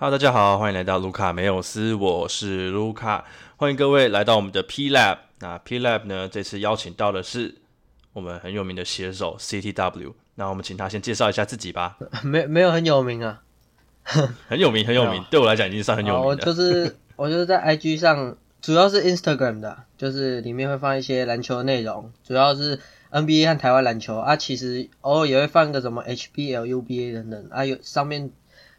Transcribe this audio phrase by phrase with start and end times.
[0.00, 3.24] Hello，大家好，欢迎来到卢卡梅尔斯，我是卢卡，
[3.56, 5.18] 欢迎各位来到我们的 P Lab。
[5.40, 7.56] 那 P Lab 呢，这次邀请到的是
[8.12, 10.12] 我们很有名的写手 CTW。
[10.36, 11.98] 那我们请他先介绍一下自己吧。
[12.22, 13.42] 没没有很有名啊，
[14.46, 22.78] 很有名，很有名，对我来讲已经算很有名我就是 我就是在 IG 上，主要是 Instagram 的，就是里面会放一些篮球内容，主要是
[23.10, 28.30] NBA 和台湾篮球啊，其实偶尔也会放个什么 HBL、UBA 等等啊，有上面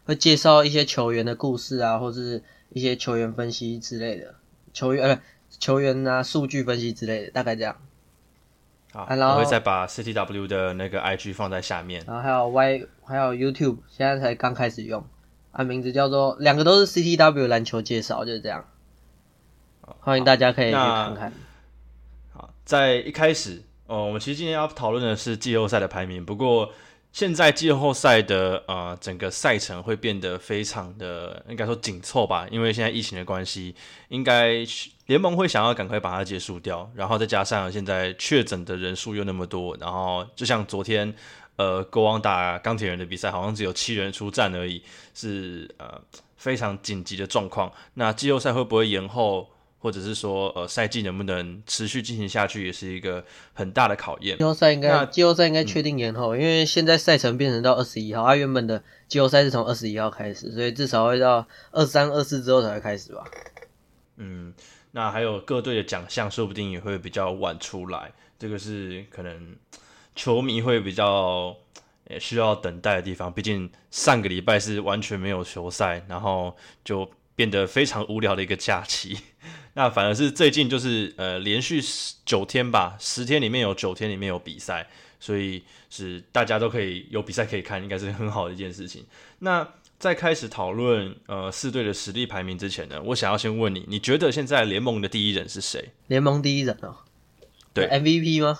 [0.09, 4.33] 会介绍一些球员的故事啊，或是一些球员分析之类的，
[4.73, 5.21] 球员呃
[5.59, 7.75] 球员啊数据分析之类的，大概这样。
[8.91, 12.03] 好，啊然后我会再把 CTW 的那个 IG 放在下面。
[12.07, 15.05] 然后还有 Y 还有 YouTube，现在才刚开始用，
[15.51, 18.65] 啊，名字叫做两个都是 CTW 篮球介绍，就是这样。
[19.99, 21.31] 欢迎大家可以去看看。
[22.33, 26.25] 好，在一开始，哦，我们其实今天要讨论的是季后赛的排名。
[26.25, 26.73] 不过，
[27.11, 33.73] 现在季后赛的呃整个赛程会变得非常的应该说紧凑吧，因为现在疫情的关系，
[34.09, 34.65] 应该
[35.07, 36.89] 联盟会想要赶快把它结束掉。
[36.95, 41.13] 然后再加上现在确诊的人数又那么多，然后就像昨天
[41.55, 44.81] 呃国王打钢铁人的比赛，好像只有七人出战而已，
[45.15, 45.99] 是呃
[46.37, 47.71] 非常紧急的状况。
[47.95, 49.49] 那季后赛会不会延后？
[49.79, 54.43] 或者是说，呃，赛季能不能持续进行下去，也是一个很大的考验季。
[54.43, 63.23] 后赛应那该季后赛应该确定延后，因为现在赛程变成到二十一号，它、原本的季后赛是从二十一号开始，所以至少会到二三、二四之后才会开始吧。
[64.17, 64.53] 嗯，
[64.91, 69.55] 那还有各队的奖项，说不定也会比较晚出来，这个是可能
[70.13, 71.55] 球迷会比较
[72.09, 73.31] 也需要等待的地方。
[73.31, 79.17] 毕竟上个礼拜是完全没有球赛，然后就变得非常无聊的一个假期。
[79.75, 84.89] 那反而是最近就是呃连续十九天吧，十天里面有九天里面有比赛，
[85.21, 89.05] 所以是大家都可以有比赛可以看，应该是很好的一件事情。
[89.39, 89.65] 那
[89.97, 95.91] 在开始讨论呃四队的实力排名之前呢，我想要先问你，你觉得现在联盟的第一人是谁？
[96.07, 96.97] 联盟第一人哦，
[97.73, 98.59] 对，MVP 吗？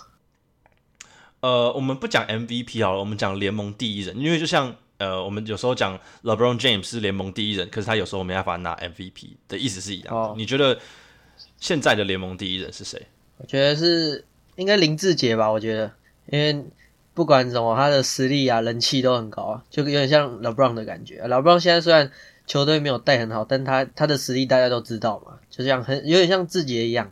[1.42, 10.20] 呃，我们不讲 MVP 好了，我们讲联盟第一人，因为就像呃，我们有时候讲 LeBron James 是联盟第一人，可是他有时候没办法拿 MVP 的意思是一样的。
[10.20, 10.78] 哦你觉得
[11.58, 13.02] 现在的联盟第一人是谁？
[13.38, 14.24] 我觉得是
[14.58, 15.92] 应该林志杰吧，我觉得，
[16.30, 16.66] 因为
[17.14, 21.22] 不管怎么，他的实力啊、人气都很高啊，就有点像 LeBron 的感觉。
[21.26, 22.12] LeBron 现在虽然
[22.46, 27.12] 球队没有带很好，但他他的实力大家都知道嘛，就像很有点像志杰一样，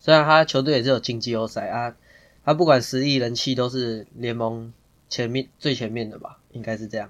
[0.00, 1.94] 虽然他球队也是有进季后赛啊，
[2.44, 4.72] 他不管实力、人气都是联盟
[5.08, 7.08] 前面最前面的吧，应该是这样。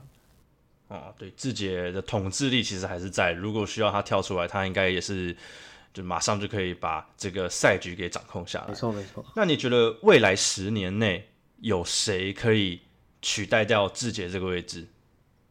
[0.89, 5.37] 哦，对，志杰的统治力其实还是在，如果需要他跳出来，他应该也是
[5.93, 8.75] 就马上就可以把这个赛局给掌控下来没。
[8.75, 11.29] 错没错，那你觉得未来十年内
[11.61, 12.81] 有谁可以
[13.21, 14.87] 取代掉志杰这个位置？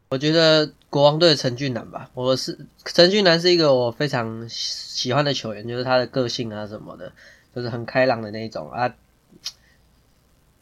[0.10, 7.12] 我觉得国王队的陈俊南吧，我是陈俊南是一个我非常喜欢的球员，就是他的个性啊什么的，
[7.54, 8.96] 就是很开朗的那一种啊。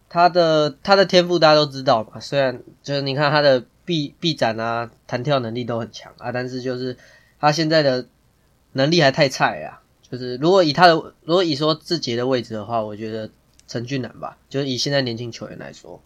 [0.10, 6.98] 他的他的天赋大家都知道嘛，虽然就是你看他的臂臂展啊、弹跳能力都很强啊，但是就是
[7.40, 8.08] 他现在的
[8.74, 9.82] 能力还太菜啊。
[10.02, 13.30] 就是如果以他的如果以说志杰的位置的话，我觉得
[13.68, 16.02] 陈俊南吧，就是以现在年轻球员来说，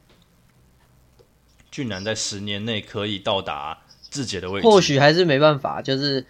[1.69, 3.79] 俊男在十年内可以到达
[4.09, 4.67] 志杰的位置？
[4.67, 6.25] 或许还是没办法，就是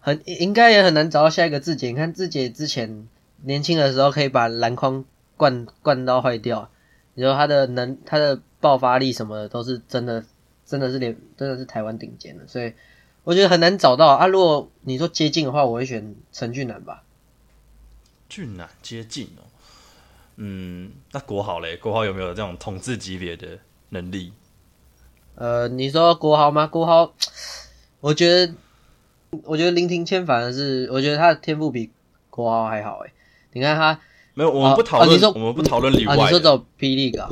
[0.00, 1.88] 很应该也很难找到下一个志杰。
[1.88, 3.08] 你看志杰之前
[3.42, 5.04] 年轻的时候可以把篮筐
[5.36, 6.70] 灌灌到坏掉，
[7.14, 10.24] 你说他的能他的爆发力什么的都是真的，
[10.72, 12.72] 真的是连真的是台湾顶尖的，所以
[13.24, 14.26] 我觉得很难找到啊。
[14.26, 17.02] 如果你说接近的话，我会选陈俊南吧。
[18.26, 19.44] 俊男接近哦。
[20.36, 21.76] 嗯，那国豪嘞？
[21.76, 23.58] 国豪有没有这种统治级别的
[23.90, 24.32] 能力？
[25.34, 26.66] 呃，你说国豪吗？
[26.66, 27.12] 国豪，
[28.00, 28.54] 我觉得，
[29.44, 31.90] 我觉得林庭谦反而是，我觉得他的天赋比
[32.30, 33.12] 国豪还好哎。
[33.52, 34.00] 你看他
[34.32, 36.22] 没有，我们不讨论，哦你说我们不讨论里啊，外的。
[36.22, 37.28] 你说走 P League 啊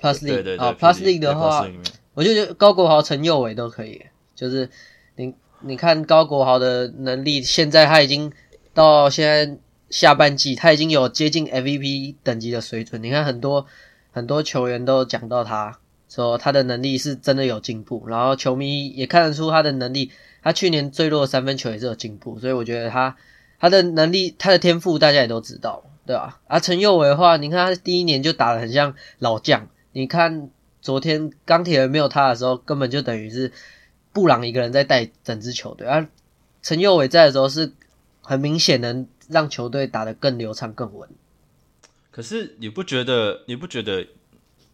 [0.00, 1.68] ，Plus 对 League 对对啊 P，Plus League，League 的话
[2.20, 4.68] 我就觉得高国豪、陈佑伟都可以，就是
[5.16, 8.30] 你你看高国豪的能力，现在他已经
[8.74, 9.56] 到现在
[9.88, 13.02] 下半季，他已经有接近 MVP 等级的水准。
[13.02, 13.64] 你看很多
[14.12, 15.78] 很多球员都讲到他
[16.10, 20.10] 说他的能力是真的有进步，然后球迷也看得出他的能力，
[20.42, 23.16] 他去年坠落的三分球也是有进步，所以我觉得他
[23.58, 26.38] 他的能力、他的天赋大家也都知道，对吧？
[26.48, 30.50] 啊，陈佑伟的话，你看他第一年就打得很像老将，你看
[30.80, 33.52] 昨天钢铁人没有他的时候，根本就等于是
[34.12, 36.06] 布朗一个人在带整支球队而。
[36.62, 37.72] 陈佑伟在的时候是
[38.22, 41.08] 很明显能让球队打得更流畅、更稳。
[42.10, 43.42] 可是你不觉得？
[43.46, 44.06] 你不觉得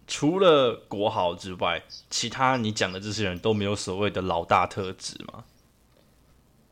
[0.07, 5.45] 除了国豪之外，其他你讲的这些人都没有所谓的老大特质吗？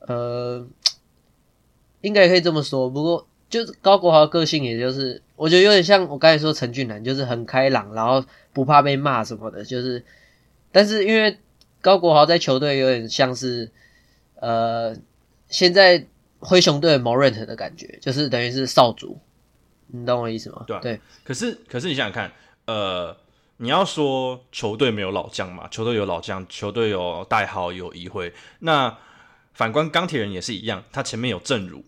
[0.00, 0.66] 呃，
[2.00, 2.90] 应该也可以这么说。
[2.90, 9.64] 不过就是高国豪个性，也就是我觉得有点像我刚才说陈俊南，就是很开朗，然后不怕被骂什么的。
[9.64, 10.04] 就是，
[10.72, 11.38] 但是因为
[11.80, 13.70] 高国豪在球队有点像是
[14.40, 14.96] 呃，
[15.48, 16.04] 现在
[16.40, 19.18] 灰熊队的 Morant 的感觉，就是等于是少主，
[19.86, 20.64] 你懂我意思吗？
[20.66, 21.00] 对对。
[21.22, 22.32] 可是可是你想想看，
[22.66, 23.16] 呃。
[23.58, 25.68] 你要说球队没有老将嘛？
[25.68, 28.32] 球队有老将，球队有代号，有议会。
[28.58, 28.98] 那
[29.52, 31.84] 反观钢铁人也是一样，他前面有正如。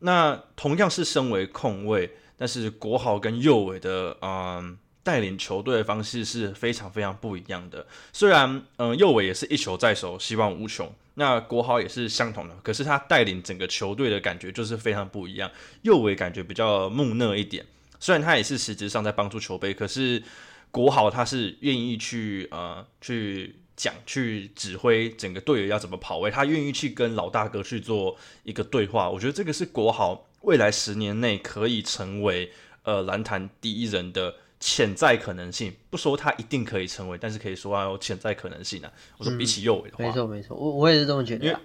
[0.00, 7.86] 那同样是身为控卫，但是国豪跟右伟的嗯带领球队的方式是非常非常不一样的。
[8.12, 10.92] 虽然嗯右伟也是一球在手，希望无穷。
[11.14, 15.50] 那国豪也是相同的，可是他带领整个球队的感觉就是非常不一样。
[15.82, 17.64] 右伟感觉比较木讷一点，
[17.98, 20.22] 虽然他也是实质上在帮助球队，可是。
[20.72, 29.10] 国豪他是愿意去呃去讲去指挥整个队友要怎么跑位，他愿意去跟老大哥去做一个对话。
[29.10, 32.50] 我觉得这个是国豪未来十年内可以成为
[32.84, 35.74] 呃篮坛第一人的潜在可能性。
[35.90, 38.90] 不说他一定可以成为，但是可以说他有潜在可能性啊。
[39.18, 41.60] 我说比起右伟的话，没错没错，我我也是这么觉得。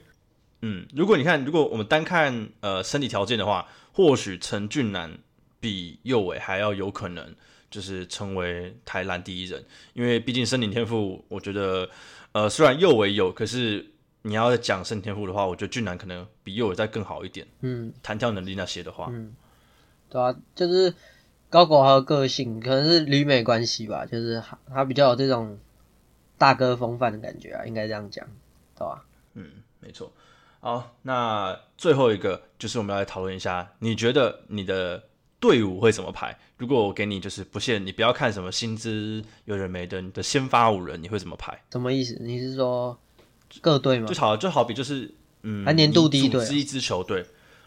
[0.61, 5.17] 嗯，如果你看，如果我们单看呃身体条件的话，或许陈俊南
[5.59, 7.33] 比右伟还要有可能。
[7.71, 9.63] 就是成为台篮第一人，
[9.93, 11.89] 因为毕竟身体天赋，我觉得，
[12.33, 13.83] 呃，虽然右为有，可是
[14.23, 17.47] 你要讲身体天赋的话，我觉得俊男可能比右伟再更好一点。
[17.61, 19.33] 嗯，弹跳能力那些的话，嗯，
[20.09, 20.93] 对啊，就是
[21.49, 25.57] 高国豪的个性，可能是旅美关系吧，就是他比较有这种
[26.37, 28.27] 大哥风范的感觉啊，应该这样讲，
[28.77, 29.05] 对吧？
[29.35, 30.11] 嗯，没错。
[30.59, 35.03] 好，那最后一个就是我们要来讨论一下，你觉得你的。
[35.41, 36.37] 队伍会怎么排？
[36.57, 41.59] 如果我给你就是不限，你不要看什么薪资有人没的，你的先发五人你会怎么排？
[41.71, 42.15] 什么意思？
[42.21, 42.97] 你是说
[43.59, 44.07] 各队吗？
[44.07, 45.11] 就好就好比就是
[45.41, 47.25] 嗯，还年度第一队是一支球队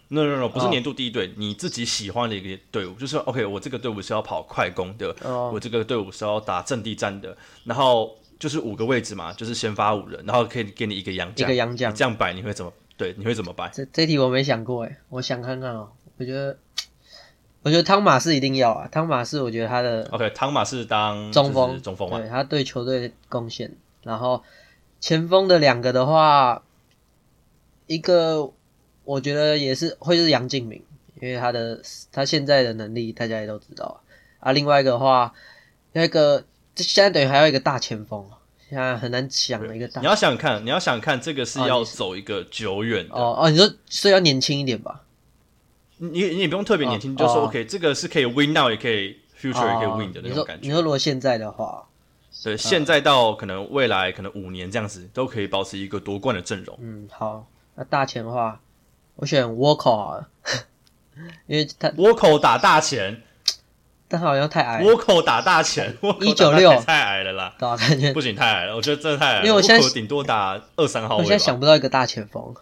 [0.09, 5.15] ？No No No，不是年度第一队，你自己喜欢的一个队伍，就是 OK，我这个队伍是要跑快攻的，
[5.53, 12.73] 我这个队伍是要打阵地战的，然后就是五个位置嘛，就是先发五人，然后可以给你一个洋将，一个洋将，这样摆你会怎么？
[12.97, 13.69] 对，你会怎么摆？
[13.71, 16.57] 这这题我没想过哎，我想看看哦，我觉得。
[17.65, 23.75] 我觉得汤马士一定要啊，汤马士，我觉得他的 OK，汤马士当中锋，中锋对他对球队贡献。
[24.03, 24.45] 然后
[25.01, 26.63] 前锋的两个的话，
[27.87, 28.53] 一个
[29.05, 30.85] 我觉得也是会是杨敬敏，
[31.23, 31.81] 因为他的
[32.13, 34.03] 他现在的能力大家也都知道
[34.41, 34.53] 啊。
[34.53, 35.33] 另外一个的话，
[35.93, 36.45] 那个
[36.77, 38.29] 现在等于还有一个大前锋，
[38.69, 40.03] 现在很难想的一个大。
[40.03, 45.01] 你要想看，你要想看，这个是要走一个久远的哦哦，你说所以要年轻一点吧。
[46.13, 50.67] 你你也不用特别年轻，就说 OK，这个是可以 win now，也可以 future，也可以 win 的那种感觉。
[50.67, 51.85] 你说如果现在的话，
[52.43, 56.77] 对，现在到可能未来可能五年这样子，都可以保持一个夺冠的阵容。
[56.81, 57.47] 嗯，好，
[57.77, 58.61] 那大钱的话，
[59.17, 60.29] 我选沃口啊，
[61.47, 63.23] 因为他 沃口打大钱，
[64.09, 64.83] 但好像太矮。
[64.83, 69.39] 沃口打大钱，一九六太矮了啦，对啊，感觉不行，太矮了，我觉得真的太矮。
[69.39, 71.23] 因为我现在顶多打二三号位。
[71.23, 72.55] 我现在想不到一个大前锋，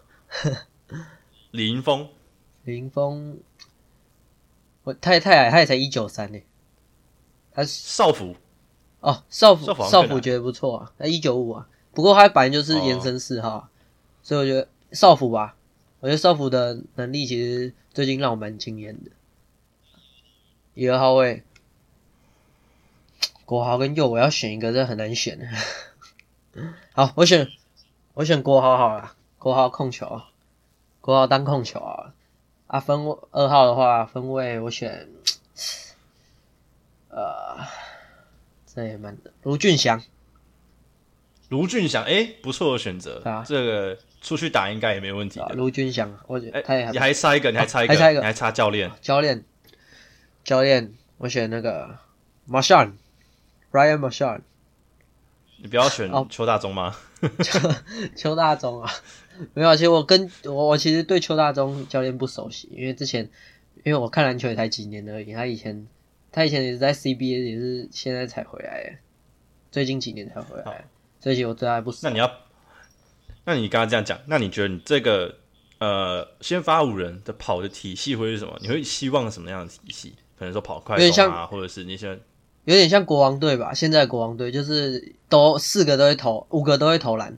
[1.51, 2.09] 李云峰。
[2.65, 3.39] 林峰，
[4.85, 6.41] 我太太矮，他也才一九三呢。
[7.53, 8.37] 他少辅
[9.01, 11.69] 哦，少辅少辅觉得不错啊，他一九五啊。
[11.93, 13.69] 不过他本来就是延伸四号，
[14.23, 15.57] 所以我觉得少辅吧。
[16.01, 19.11] 我觉得少辅的能力其实最近让我蛮惊艳的。
[20.75, 21.43] 一二号位，
[23.45, 25.39] 国豪跟右，我要选一个，这很难选。
[26.93, 27.49] 好，我选
[28.15, 30.23] 我选国豪好了，国豪控球，
[31.01, 32.15] 国豪当控球啊。
[32.73, 35.07] 啊，分二号的话，分位我选，
[37.11, 37.59] 呃，
[38.65, 40.03] 这也蛮卢俊祥。
[41.51, 43.21] 卢俊祥，哎，不错的选择。
[43.27, 45.49] 啊，这个出去打应该也没问题的。
[45.49, 46.91] 卢俊祥，我觉得他也。
[46.93, 48.91] 你还差一个，你还差一个，还差一个，你还差教练。
[49.03, 49.45] 教练，
[50.43, 51.99] 教练，我选那个
[52.49, 54.41] Marshan，Ryan Marshan。
[55.59, 56.97] 你不要选邱大中吗？
[57.45, 57.61] 邱
[58.17, 58.91] 邱大中啊。
[59.55, 63.29] 没有，其实我跟我我其实对邱大中教练不熟悉，因为之前
[63.85, 65.87] 因为我看篮球也才几年而已，他以前
[66.31, 68.99] 他以前也是在 CBA，也是现在才回来，
[69.71, 70.85] 最近几年才回来，
[71.21, 72.01] 所以我对他不熟。
[72.03, 72.31] 那你要，
[73.45, 75.35] 那你刚刚这样讲，那你觉得你这个
[75.79, 78.57] 呃先发五人的跑的体系会是什么？
[78.61, 80.15] 你会希望什么样的体系？
[80.39, 82.19] 可能说跑快攻啊，或者是那些
[82.65, 83.73] 有点像国王队吧？
[83.73, 87.37] 现在国王队就是都四个都会投，五个都会投篮。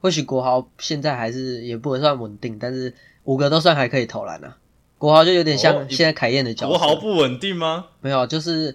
[0.00, 4.56] 或许国豪现在还是也不能算稳定，但是五个都算还可以投篮啊。
[4.96, 6.70] 国豪就有点像现在凯燕的角色。
[6.70, 7.86] 国豪不稳定吗？
[8.00, 8.74] 没有，就是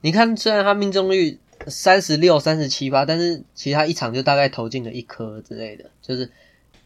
[0.00, 6.30] 你看，虽然他命中率三十六、三十七八，但是其他一场就大概投进了一颗之类的，就是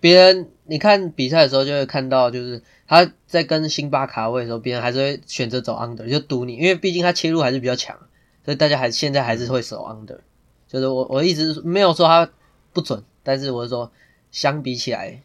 [0.00, 7.97] 别人你看比赛的时候就会看到，就是他在跟辛巴卡位的时候，别人还是会选择走 under 就赌你，因为毕竟他切入还是比较强，
[8.45, 10.19] 所以大家还现在还是会守 under。
[10.66, 12.30] 就是我我一直没有说他
[12.73, 13.91] 不准，但是我是说
[14.31, 15.21] 相比起来，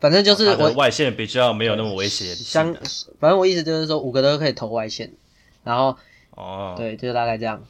[0.00, 2.34] 反正就是我外线比较没有那么危险。
[2.36, 2.74] 相
[3.18, 5.12] 反正我意思就是说五个都可以投外线，
[5.64, 5.96] 然后
[6.30, 7.64] 哦对，就大概这样。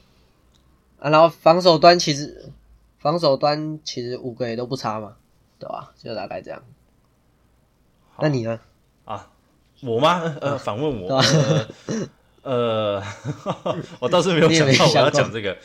[0.99, 2.51] 啊，然后防守端其实
[2.99, 5.17] 防守端其实五个也都不差嘛，
[5.59, 5.93] 对吧？
[6.03, 6.63] 就大概这样。
[8.19, 8.59] 那你呢？
[9.05, 9.31] 啊，
[9.81, 10.37] 我吗？
[10.41, 11.23] 呃，反问我。
[12.43, 13.03] 呃，
[14.01, 15.57] 我倒是没有想到我要讲这个。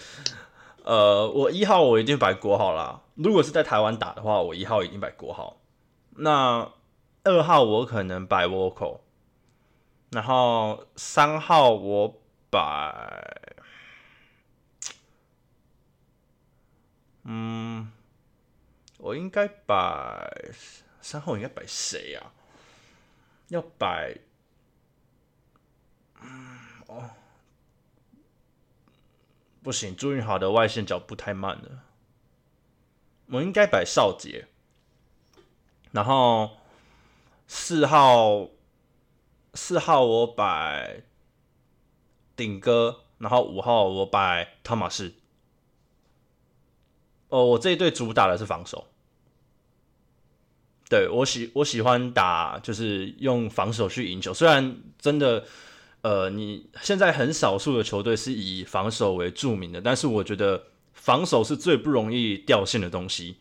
[0.83, 3.01] 呃，我一号我一定摆国号啦。
[3.15, 5.61] 如果是在台湾打的话，我一号一定摆国号。
[6.09, 6.71] 那
[7.23, 8.99] 二号我可能摆 vocal，
[10.11, 13.53] 然后三号我摆，
[17.23, 17.89] 嗯，
[18.97, 20.51] 我应该摆
[20.99, 22.31] 三号应该摆谁呀？
[23.47, 24.17] 要摆，
[26.21, 27.09] 嗯，哦。
[29.63, 31.83] 不行，朱云豪的外线脚步太慢了。
[33.27, 34.49] 我应该摆少杰，
[35.91, 36.57] 然后
[37.47, 38.49] 四号
[39.53, 41.03] 四号我摆
[42.35, 45.13] 顶哥，然后五号我摆汤马士。
[47.29, 48.89] 哦，我这一队主打的是防守。
[50.89, 55.45] 对我喜我喜欢打，就是用防守去赢球，虽然真的。
[56.03, 63.37] 呃，你现在很少数的球队是以防守为著名的，但是我觉得防守是最不容易掉线的东西。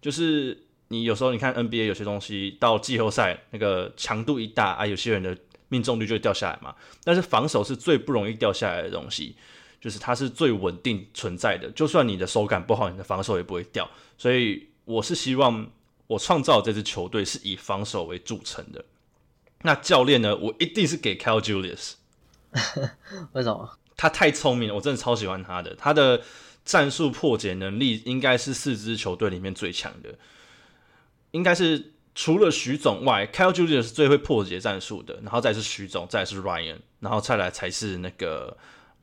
[0.00, 5.36] 就是你有时候你看 NBA 有些东西到季后赛那个强度一大啊，有些人的
[5.68, 6.74] 命中率就会掉下来嘛。
[7.02, 9.34] 但是防守是最不容易掉下来的东西，
[9.80, 11.68] 就是它是最稳定存在的。
[11.72, 13.90] 就算你的手感不好，你的防守也不会掉。
[14.16, 15.68] 所以我是希望
[16.06, 18.84] 我创造这支球队是以防守为著称的。
[19.62, 20.36] 那教练呢？
[20.36, 21.94] 我一定是给 Cal Julius。
[23.32, 23.78] 为什么？
[23.96, 25.74] 他太聪明了，我真的超喜欢他的。
[25.76, 26.20] 他的
[26.64, 30.14] 战术破解能力应该是四支球队里面最强的，
[31.30, 35.14] 应该是除了徐总外，Kyle Julius 是最会破解战术的。
[35.22, 38.56] 然后再是徐总，再是 Ryan，然后再来才是那个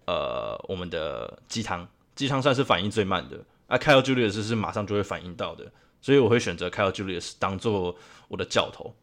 [0.06, 1.88] 呃我们的鸡汤。
[2.14, 7.96] 鸡汤算是反应最慢的，啊，Kyle Julius 是马上就会反应到的，所以我会选择 Kyle Julius 当做
[8.28, 8.94] 我的教头。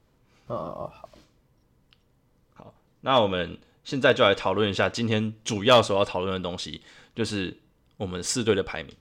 [0.48, 1.08] 哦，好，
[2.54, 3.58] 好，那我们。
[3.88, 6.82] 现在就来讨论一下今天主要所要讨论的东西，
[7.14, 7.56] 就是
[7.96, 8.94] 我们四队的排名。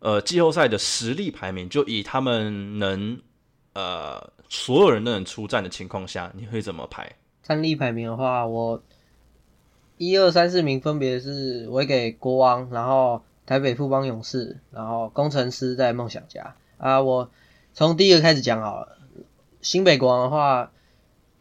[0.00, 3.20] 呃，季后赛的实力排名，就以他们能
[3.74, 7.08] 呃所有人都能出战的情况下，你会怎么排？
[7.44, 8.82] 战力排名的话，我
[9.96, 17.00] 一二三四名分别是，我给国王，然后台北富邦勇士，然后工程师在梦想家啊。
[17.00, 17.30] 我
[17.72, 18.98] 从第一个开始讲好了。
[19.62, 20.72] 新北国王的话，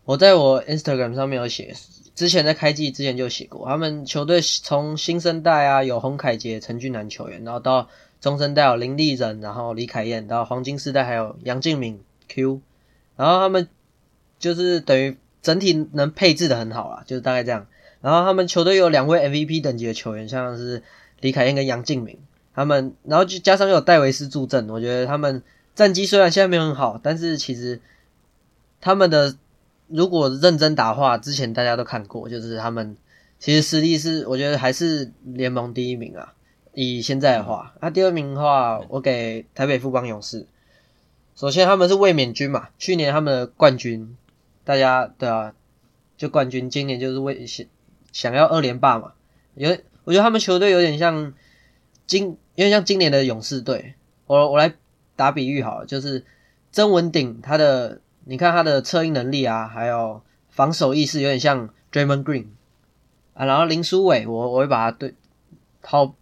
[0.03, 1.73] 我在我 Instagram 上面有写。
[2.15, 7.89] 之前在开季之前就写过，他们球队从新生代啊有洪凯杰、陈俊南球员，然后到
[8.21, 12.61] 中生代有林立人，然后李凯燕，到黄金世代还有杨敬敏 Q，
[13.17, 13.67] 然后他们
[14.39, 17.67] 就是等于整体能配置的很好啦，就是大概这样。
[17.99, 20.83] 然后他们球队有两位 MVP 等级的球员，像是
[21.19, 22.17] 李凯燕跟杨敬敏，
[22.53, 25.43] 他们然后就加上有戴维斯助阵，我觉得他们
[25.75, 27.81] 战绩虽然现在没有很好，但是其实
[28.79, 29.35] 他们的。
[29.87, 32.97] 如果认真打话，之前大家都看过，就是他们
[33.37, 36.33] 其实实力是，我觉得还是联盟第一名啊。
[36.73, 40.47] 以现在的话，那第二名的话，我给台北富邦勇士。
[41.35, 44.17] 首先他们是卫冕军嘛，去年他们的冠军，
[44.63, 45.53] 大家对啊，
[46.17, 47.65] 就冠军，今年就是为想
[48.11, 49.13] 想要二连霸嘛。
[49.53, 49.69] 有，
[50.03, 51.33] 我觉得他们球队有点像
[52.07, 53.93] 今，有点像今年的勇士队。
[54.27, 54.73] 我我来
[55.15, 56.25] 打比喻好了，就是
[56.71, 58.01] 曾文鼎他的。
[58.25, 62.47] 你看他的策应能力啊，还有防守意识有点像 Draymond Green
[63.35, 65.13] 啊，然后林书伟，我我会把他对
[65.81, 66.13] 好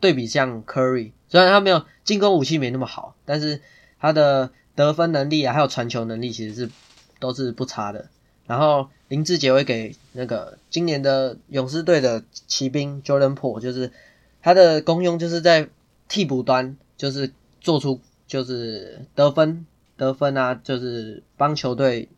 [0.00, 3.60] 对比像 Curry，虽然他没有进攻武器没那么好，但是
[4.00, 6.70] 他的得分能力啊，还有传球能力其实是
[7.18, 8.08] 都是不差的。
[8.46, 13.92] 然后林志杰会给那个今年的勇士队的骑兵 Jordan Po，就是
[14.40, 15.68] 他的功用就是在
[16.08, 19.66] 替补端，就是做出就是得分。
[19.98, 22.08] 得分啊，就是帮球队，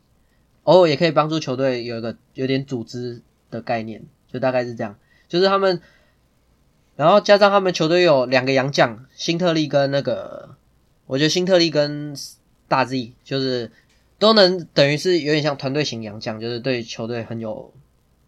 [0.63, 4.95] 偶尔也可以帮助球队有一个有点组织的概念，就大概是这样。
[5.27, 5.81] 就是他们，
[6.95, 10.55] 然后加上他们球队有两个洋将，辛特利跟那个，
[11.07, 12.15] 我觉得辛特利跟
[12.67, 13.71] 大 Z 就是
[14.19, 17.73] 都能等于是有点像团队型洋将，就是对球队很有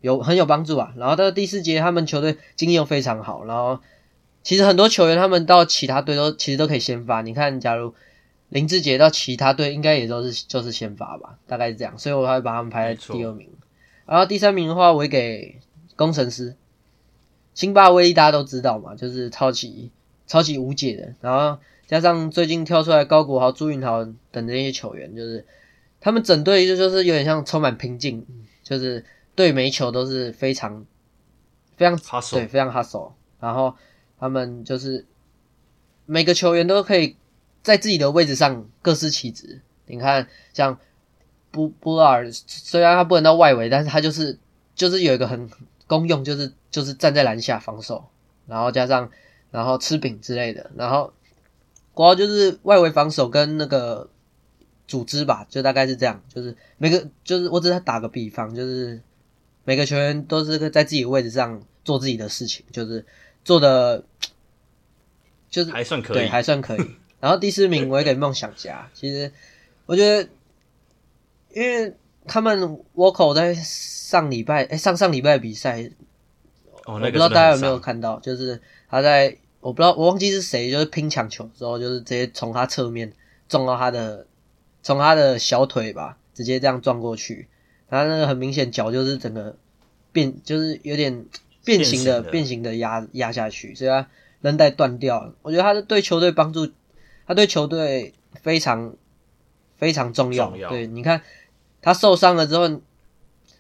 [0.02, 0.94] 有很有帮助啊。
[0.98, 3.80] 然后到第四节，他们球队经验非常好，然后
[4.42, 7.22] 其实很多球员他们到其他队都其实都可以先发。
[7.22, 7.94] 你看，假如
[8.54, 13.50] 林志杰到其他队应该也都是就是先发吧，大概是这样，所以我会把他们排在第二名。
[14.06, 15.60] 然后第三名的话，我会给
[15.96, 16.56] 工程师。
[17.56, 19.90] 辛巴威力大家都知道嘛，就是超级
[20.28, 21.16] 超级无解的。
[21.20, 25.44] 然后加上最近跳出来高国豪、朱云豪等这些球员，就是
[26.00, 28.24] 他们整队就就是有点像充满拼劲，
[28.62, 30.86] 就是对每球都是非常
[31.76, 31.98] 非常
[32.32, 33.14] 对非常 hustle。
[33.40, 33.74] 然后
[34.20, 35.08] 他们就是
[36.06, 37.16] 每个球员都可以。
[37.64, 39.62] 在自己的位置上各司其职。
[39.86, 40.80] 你看，像
[41.52, 44.40] 布布尔，虽然他不能到外围，但是他就是
[44.76, 45.50] 就是有一个很
[45.88, 48.06] 功用，就是就是站在篮下防守，
[48.48, 49.12] 然后加上
[49.52, 51.14] 然后吃饼之类的，然后
[51.94, 54.10] 国奥就是外围防守跟那个
[54.88, 56.24] 组织吧，就大概是这样。
[56.34, 59.02] 就是每个就是我只是打个比方，就是
[59.66, 63.06] 每个球员都是在自己位置上做自己的事情，就是
[63.44, 64.04] 做的
[65.50, 66.96] 就是还算可以，还算可以。
[67.24, 68.90] 然后第四名我也给梦想家。
[68.94, 69.32] 其实
[69.86, 70.30] 我觉得，
[71.54, 71.94] 因为
[72.28, 75.90] 他们沃口在上礼拜，哎，上上礼拜比赛，
[76.84, 83.14] 我不知道大家有没有看到，就是他在我不知道我忘记是谁，就是拼抢球之后，就是直接从他侧面
[83.48, 84.28] 撞到他的，
[84.82, 87.48] 从他的小腿吧，直接这样撞过去，
[87.88, 89.56] 然后那个很明显脚就是整个
[90.12, 91.26] 变，就是有点
[91.64, 94.10] 变形的变形的压压下去，所以他
[94.42, 95.34] 韧带断掉了。
[95.42, 96.70] 我觉得他是对球队帮助。
[97.26, 98.96] 他对球队非常
[99.78, 100.52] 非常重要。
[100.70, 101.22] 对，你看
[101.82, 102.82] 他受伤了之后，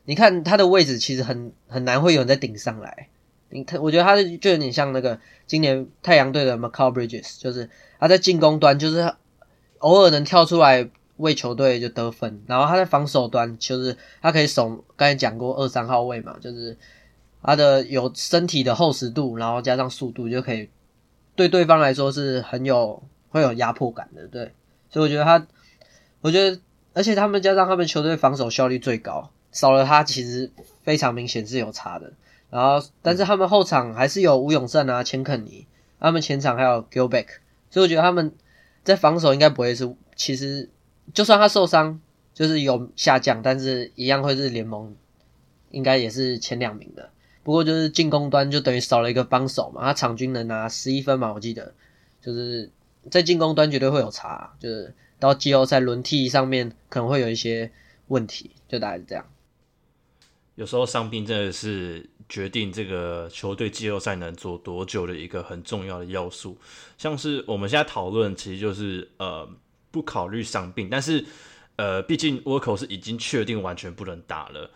[0.05, 3.07] 你看他的位置其实很很难会有人再顶上来。
[3.49, 9.13] 你看，我觉得他就有点像那个今年太阳队的 m c c a l Bridges，就是他在进攻端就是
[9.79, 16.75] 偶尔能跳出来为球队就得分，然后他在防守端就是他可以守，刚才讲过二三号位嘛，就是
[17.41, 20.69] 他的有身体的厚实度，然后加上速度就可以
[21.35, 23.03] 对对方来说是很有。
[23.33, 24.53] 会有压迫感的，对，
[24.91, 25.47] 所以我觉得他，
[26.21, 26.59] 我觉得，
[26.93, 30.51] 而且他们加上他们球队防守效率最高，少了他其实
[30.83, 32.13] 非常明显是有差的。
[32.51, 35.65] 然后，但是他们后场还是有吴永胜啊、钱肯尼，
[35.99, 37.25] 他们前场还有 Gilback，
[37.71, 38.31] 所以我觉得他们
[38.83, 40.69] 在防守应该不会是，其实
[41.11, 41.99] 就算他受伤，
[42.35, 44.95] 就是有下降，但是一样会是联盟
[45.71, 47.09] 应该也是前两名的。
[47.41, 51.73] 不过就是进攻端就等于少了一个帮手嘛，他场均能拿十一分嘛，我记得
[52.21, 52.69] 就是。
[53.11, 57.71] 在进攻端绝对会有差，就是到季后赛轮替上面可能会有一些
[58.07, 59.25] 问题，就大概是这样。
[60.55, 66.57] 有时候伤病真的是决定这个球队季后赛能做多久的一个很重要的要素。
[66.97, 69.49] 像是我们现在讨论，其实就是呃
[69.89, 71.25] 不考虑伤病，但是
[71.75, 74.69] 呃毕竟沃克是已经确定完全不能打了，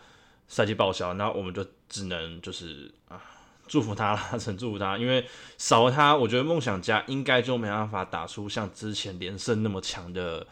[0.48, 3.22] 赛季报销，那我们就只能就是啊。
[3.68, 5.24] 祝福他啦，很祝福他，因为
[5.58, 10.46] 少了他，我觉得梦想家应该就没办法打出像之前连胜那么强的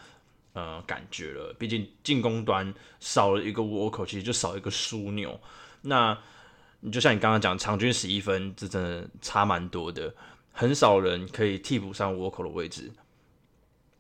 [0.53, 1.55] 呃感觉了。
[1.59, 5.41] 毕竟进攻端少了一个窝口，其实就少一个枢纽。
[5.81, 6.17] 那
[6.81, 10.15] 你就像你刚刚讲，场均十一分，这真的差蛮多的，
[10.53, 12.93] 很少人可以替补上窝口的位置。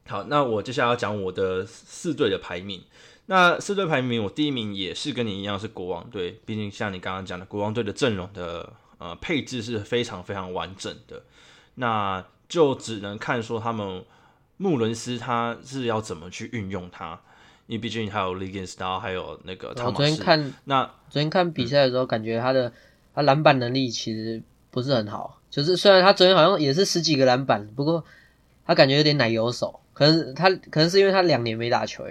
[0.07, 2.85] 好，那我接下来要讲我的四队的排名。
[3.26, 8.72] 那四队排名，我第一名也是跟你一样是国王队，毕竟像你刚刚讲的，国王队的阵容的。
[8.98, 11.22] 呃，配置是非常非常完整的，
[11.74, 14.02] 那就只能看说他们
[14.56, 17.20] 穆伦斯他是要怎么去运用它，
[17.66, 19.68] 因为毕竟还有 l e g a n s 然后还有那个。
[19.68, 22.72] 我昨天看那昨天看比赛的时候，感觉他的
[23.14, 28.02] 他篮板能力其实不是很好，就是虽然他昨天好像也是十几个篮板，不过
[28.64, 32.04] 他感觉有点奶油手，可能他可能是因为他两年没打球，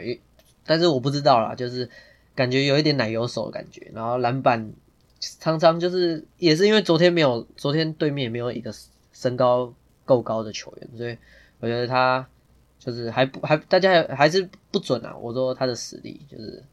[0.63, 1.89] 但是我不知道啦，就是
[2.35, 4.71] 感觉有一点奶油手的感觉，然后篮板。
[5.19, 8.73] 常常就是也是因为昨天没有，昨天对面没有一个
[9.11, 9.73] 身高
[10.03, 11.17] 够高的球员，所以
[11.59, 12.27] 我觉得他
[12.77, 15.15] 就是还不还大家还是不准啊。
[15.17, 16.63] 我说他的实力就是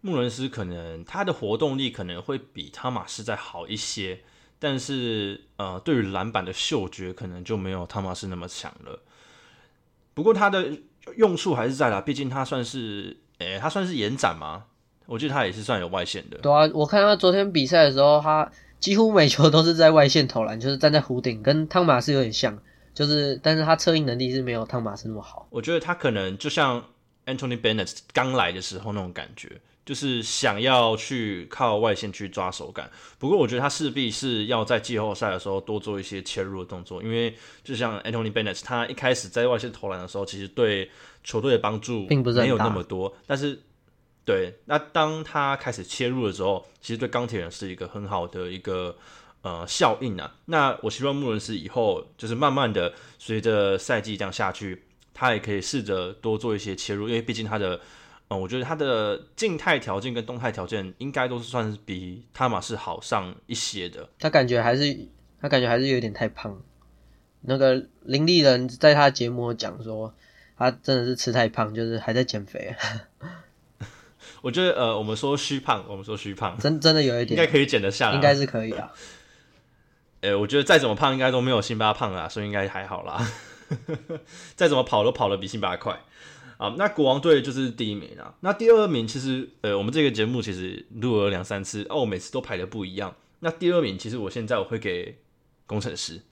[0.00, 4.20] 穆伦斯可能他的活动力可能会比汤马斯再好一些，
[4.60, 9.02] 但是呃，对于篮板的嗅觉可能就没有汤马斯那么强了。
[10.14, 10.78] 不过他的
[11.16, 14.66] 用处还是在啦，毕竟他算是诶，他算是延展吗？
[15.08, 16.36] 我觉得他也是算有外线的。
[16.38, 22.56] 对啊，我看他昨天比赛的时候，他几乎每球都是在外线投篮，就是站在弧顶，跟汤马斯有点像，
[22.92, 25.48] 就是但是他策应能力是没有汤马斯那么好。
[25.48, 26.84] 我觉得他可能就像
[27.24, 29.50] Anthony Bennett 刚来的时候那种感觉，
[29.86, 32.90] 就是想要去靠外线去抓手感。
[33.18, 40.90] 不过我觉得他势必是要在季后赛的时候多做一些切入的动作，因为就像 Anthony Bennett，他一开始在外线投篮的时候，其实对
[41.24, 43.58] 球队的帮助并不是没有那么多，但是。
[44.28, 48.94] 对，那当他开始切入的时候，其实对钢铁人是一个很好的一个
[49.40, 50.34] 呃效应啊。
[50.44, 54.82] 那我希望穆伦斯以后就是慢慢的随着赛季这样下去，
[55.14, 57.80] 他也可以试着多做一些切入，因为毕竟他的，
[58.28, 64.06] 嗯，我觉得他的静态条件跟动态条件应该都是算是比汤马士好上一些的。
[64.18, 65.08] 他感觉还是
[65.40, 66.60] 他感觉还是有点太胖。
[67.40, 70.12] 那个林立人在他节目讲说，
[70.58, 72.76] 他真的是吃太胖，就是还在减肥。
[74.42, 78.92] 我觉得呃，我们说虚胖，我们说虚胖，真真的有一点，应该可以减得下来，应该是可以啊。
[80.20, 83.24] 呃，我觉得再怎么胖，应该都没有辛巴胖啊，所以应该还好啦。
[84.56, 86.00] 再怎么跑都跑得比辛巴快
[86.56, 86.74] 啊。
[86.78, 88.34] 那国王队就是第一名啊。
[88.40, 93.14] 那第二名其实呃，我们这个节目其实录了两三次哦，每次都排的不一样。
[93.40, 95.18] 那第二名其实我现在我会给
[95.66, 96.22] 工程师。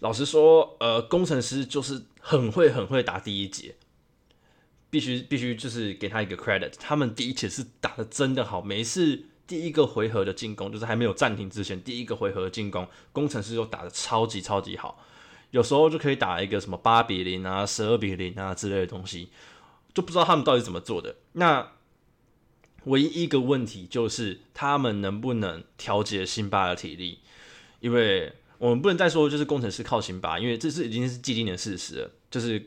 [0.00, 3.74] 老实说，呃，工程师就是很会很会打第一节，
[4.92, 6.70] 必须必须就是给他一个 credit。
[6.78, 15.02] 他们第一节是打的真的好，每次第一个回合的进攻，就是还没有暂停之前，第一个回合进攻，工程师都打的超级超级好。
[15.50, 19.30] 有时候就可以打一个什么八比零啊、十二比零啊之类的东西，
[19.94, 21.16] 就不知道他们到底怎么做的。
[21.32, 21.72] 那
[22.84, 27.20] 唯一一个问题就是他们能不能调节辛巴的体力，
[27.80, 28.34] 因为。
[28.58, 32.10] 我们不能再说就是工程师靠辛巴，因为这是已经是既定的事实了。
[32.30, 32.64] 就是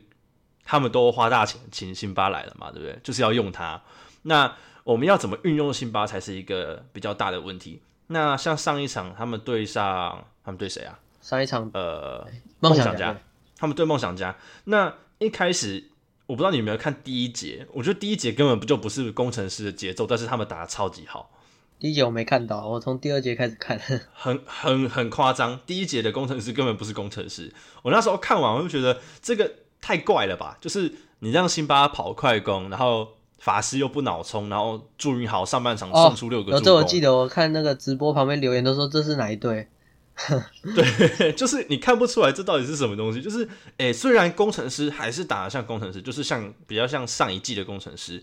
[0.66, 2.98] 他们都花大钱请辛巴来了嘛，对不对？
[3.02, 3.80] 就是要用它。
[4.22, 7.80] 那我们要怎么运用辛巴才是一个比较大的问题。
[8.08, 10.98] 那像上一场他们对上他们对谁啊？
[11.22, 12.26] 上一场呃
[12.60, 13.16] 梦想家，
[13.56, 14.36] 他们对梦想家。
[14.64, 15.90] 那一开始
[16.26, 21.30] 我不知道你有没有看第一节，我觉得第一节根本不就不是工程师的节奏，但是他们打的超级好。
[21.78, 23.78] 第一节我没看到，我从第二节开始看，
[24.12, 25.58] 很很很夸张。
[25.66, 27.52] 第一节的工程师根本不是工程师，
[27.82, 29.52] 我那时候看完我就觉得这个
[29.86, 30.58] 太怪了吧？
[30.60, 33.06] 就是你让辛巴跑快攻，然后
[33.38, 36.62] 法师又不脑冲，然后祝云豪上半场送出六个助攻。
[36.64, 39.68] 这我记得，我看那个直播旁边留言都说这是哪一队？
[40.74, 43.22] 对， 就是你看不出来这到底是什么东西。
[43.22, 48.20] 就是，诶，虽然工程师还是打得像工程师，就是像比较像上一季的工程师。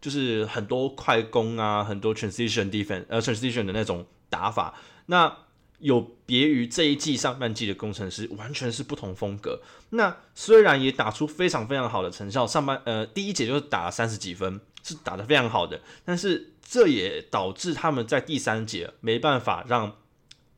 [0.00, 4.72] 就是很多快攻啊，很多 transition defense，呃，transition 的那种打法，
[5.04, 5.30] 那
[5.80, 9.60] 有别于这一季上半季的工程师，完全是不同风格。
[9.90, 19.96] 那虽然也打出非常非常好的成效，上半呃第一节就是打了三十几分，是打的非常好的，但是这也导致他们在第三节没办法让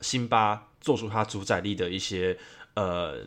[0.01, 2.37] 辛巴做出他主宰力的一些
[2.75, 3.21] 呃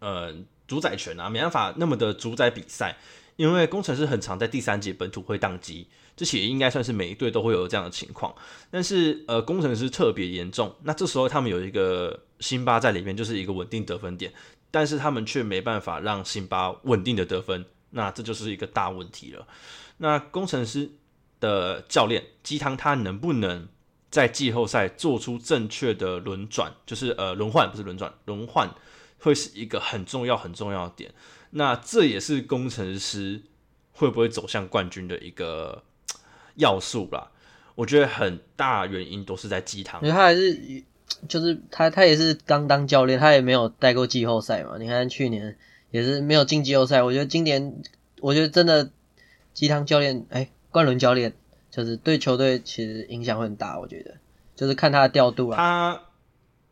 [0.00, 0.34] 呃
[0.66, 2.98] 主宰权啊，没办法那么的主宰比赛。
[3.36, 5.88] 因为工程师很常在第三节本土会宕机，
[6.20, 8.34] 这些应该算是每一队都会有这样的情况。
[8.70, 14.30] 但是呃，工程师特别严重，那这时候他们有一个辛巴在里面，就是一个稳定得分点，
[14.70, 19.48] 但是他们却没办法让辛巴稳定的得分，那这就是一个大问题了。
[19.96, 20.90] 那工程师
[21.40, 23.66] 的教练鸡汤他能不能
[24.10, 28.68] 在季后赛做出正确的轮转，就是呃轮换不是轮转轮换，
[29.20, 31.14] 会是一个很重要很重要的点。
[31.52, 33.40] 那这也是工程师
[33.92, 35.82] 会不会走向冠军的一个
[36.60, 37.28] 要素啦。
[37.74, 40.84] 我觉得很大原因都是在鸡汤，因为他还是
[41.28, 44.76] 就是他他也是刚当教练，他也没有带过季后赛嘛。
[44.78, 45.56] 你看去年
[45.90, 47.82] 也是没有进季后赛，我觉得今年
[48.20, 48.90] 我觉得真的
[49.54, 51.32] 鸡汤教练哎，冠伦教练
[51.70, 53.78] 就是对球队其实影响会很大。
[53.78, 54.14] 我觉得
[54.54, 55.56] 就是看他的调度啊。
[55.56, 56.02] 他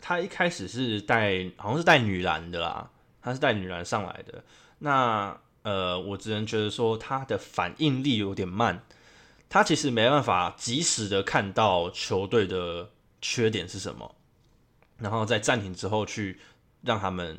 [0.00, 2.90] 他一开始是带好像是带女篮的啦，
[3.22, 4.44] 他是带女篮上来的。
[4.80, 8.80] 那呃，我只能觉得说他的反应力有点慢，
[9.48, 14.14] 他其实没办法及时的看到球队的缺点是什么，
[14.98, 16.40] 然后在暂停之后去
[16.82, 17.38] 让他们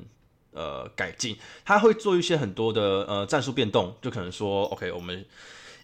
[0.52, 1.38] 呃改进。
[1.64, 5.26] 他会做一些很多的呃战术变动，就可能说，OK，我们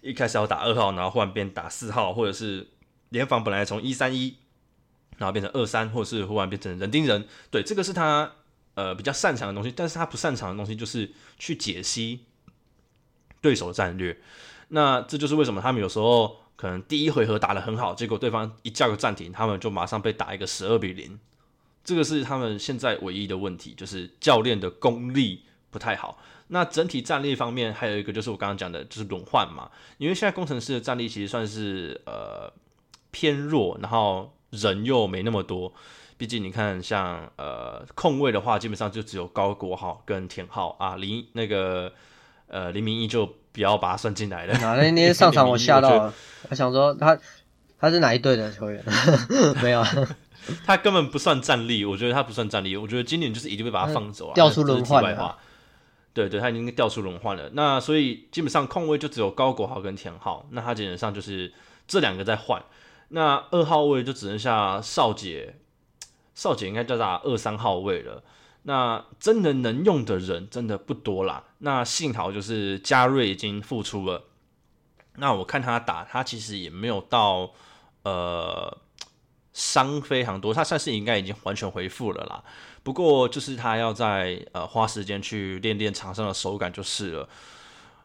[0.01, 2.67] 一开始要打二号，然后忽然变打四号，或者是
[3.09, 4.37] 联防本来从一三一，
[5.17, 7.27] 然后变成二三，或者是忽然变成人盯人。
[7.51, 8.31] 对，这个是他。
[8.75, 11.09] 呃，比较擅长的东西，但是他不擅长的东西就是
[11.39, 12.25] 去解析
[13.39, 14.19] 对手战略。
[14.69, 21.19] 那这就是为什么他们有时候可能第一回合打得很好，结果对方一叫个暂停，他们就马上被打一个十二比零。
[21.83, 26.17] 这个是他们现在唯一的问题，就是教练的功力不太好。
[26.47, 29.69] 那整体战力方面，还有一个就是我刚刚讲的，就是轮换嘛。
[29.97, 32.51] 因为现在工程师的战力其实算是呃
[33.11, 35.71] 偏弱，然后人又没那么多。
[36.17, 41.91] 毕竟你看，像呃控卫的话，基本上就只有高国豪跟田浩啊，林那个
[42.47, 44.53] 呃林明义就不要把他算进来了。
[44.59, 46.13] 那那天上场我 吓到了，
[46.49, 47.17] 我想说他
[47.79, 48.83] 他是哪一队的球员？
[49.61, 49.83] 没有，
[50.65, 52.75] 他根本不算战力，我觉得他不算战力。
[52.77, 55.37] 我觉得今年就是一定会把他放走啊，调出轮换了。
[56.13, 57.49] 对对，他已经调出轮换了。
[57.53, 61.51] 那所以基本上控卫就只有高国豪跟田浩，那他基本上就是
[61.87, 62.61] 这两个在换。
[63.09, 65.55] 那二号位就只剩下少杰。
[66.33, 68.21] 少姐应该叫打二三号位了，
[68.67, 71.43] 那真的能用的人真的不多啦。
[71.59, 74.23] 那幸好就是加瑞已经复出了。
[75.17, 77.51] 那我看他打，他其实也没有到
[78.01, 78.75] 呃
[79.53, 82.43] 伤非常多，他算是应该已经完全恢复了啦。
[82.81, 87.29] 不过就是他要在呃花时间去练练场上的手感就是了。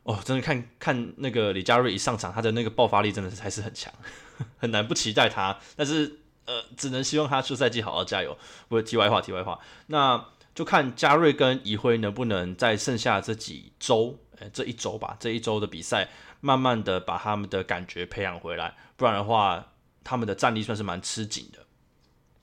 [0.02, 3.90] 哦，真的看看那个李佳瑞一上场，他的那个爆发力真的是还是很强，
[4.60, 5.58] 很难不期待他。
[5.74, 8.36] 但是呃，只能希望他出赛季好好加油。
[8.68, 10.22] 不过题外话，题外话，那。
[10.52, 16.08] 就看嘉瑞跟怡辉能不能在剩下这几周，呃，这一周吧，这一周的比赛，
[16.40, 21.60] 慢慢的把他们的感觉培养回来，不然的话，他们的战力算是蛮吃紧的。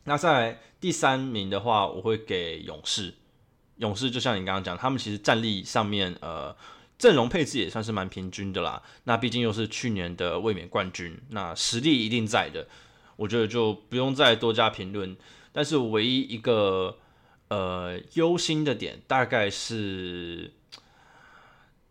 [0.05, 3.13] 那在第三名的话，我会给勇士。
[3.75, 6.55] 勇士就像你刚刚讲，他们其实战力上面，呃，
[6.97, 8.81] 阵容配置也算是蛮平均的啦。
[9.03, 12.67] 那毕竟又是去年的卫冕冠军，那实力一定在的，
[13.17, 15.15] 我觉得就不用再多加评论。
[15.51, 16.97] 但是唯一一个。
[17.49, 20.51] 呃，忧心的点大概是，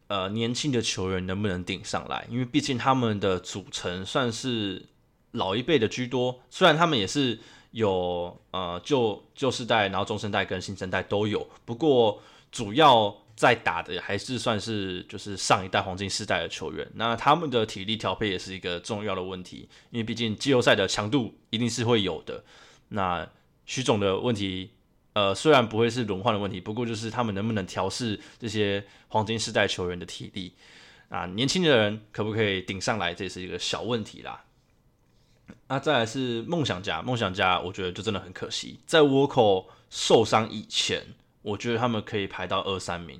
[0.08, 2.26] 呃，年轻的球员能不能顶上来？
[2.30, 4.84] 因为毕竟他们的组成算是
[5.30, 7.38] 老一辈的居多，虽然他们也是
[7.70, 12.20] 有呃旧旧世代，然后中生代跟新生代都有，不过
[12.52, 16.86] 主要在打的还是算是就是上一代黄金世代的球员。
[16.96, 22.44] 那他们的体力调配也是一个重要的问题，因为毕竟季后赛的强度一定是会有的。
[22.88, 23.26] 那
[23.64, 24.72] 徐总的问题。
[25.16, 30.52] 呃，虽然不会是轮换的问题，不过就是他们能不能调试这些黄金世代球员的体力
[31.09, 31.24] 啊？
[31.24, 33.14] 年轻的人可不可以顶上来？
[33.14, 34.44] 这是一个小问题啦。
[35.68, 41.02] 那再来是梦想家，梦想家我觉得就真的很可惜，在沃克受伤以前，
[41.40, 43.18] 我觉得他们可以排到二三名，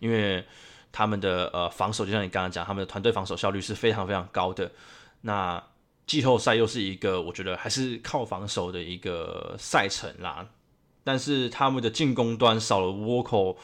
[0.00, 0.44] 因为
[0.90, 4.68] 他们的呃防守，就像你刚刚讲，他们的团队防守效率是非常非常高的。
[5.20, 5.62] 那
[6.08, 10.44] 季后赛又是一个我觉得还是靠防守的一个赛程啦。
[11.06, 13.54] 但是他们的进攻端少了沃克，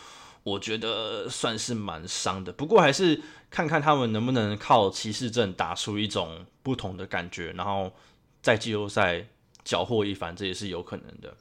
[0.44, 2.52] 我觉得算是蛮伤的。
[2.52, 7.90] 不过还是看看他们能不能靠骑士阵打出一种不同的感觉，然后
[8.40, 9.26] 在季后赛
[9.64, 11.34] 缴获一番，这也是有可能的。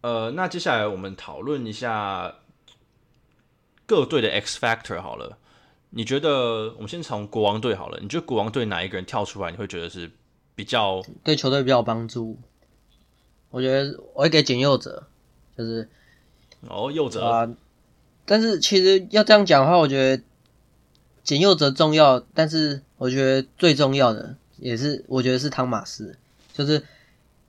[0.00, 2.36] 呃，那接下来我们讨论一下
[3.84, 5.36] 各队的 X Factor 好了。
[5.90, 7.98] 你觉得我们先从国王队好了？
[8.00, 10.10] 你觉得国王队哪一个人跳出来，你会觉得是
[10.54, 12.40] 比较对球队比较有帮助？
[13.52, 15.04] 我觉得我会给简佑哲，
[15.56, 15.86] 就是
[16.66, 17.48] 哦佑哲啊，
[18.24, 20.22] 但是其实要这样讲的话，我觉得
[21.22, 26.16] 简佑哲重要，但是我觉得最重要的也是我觉得是汤马斯，
[26.54, 26.82] 就是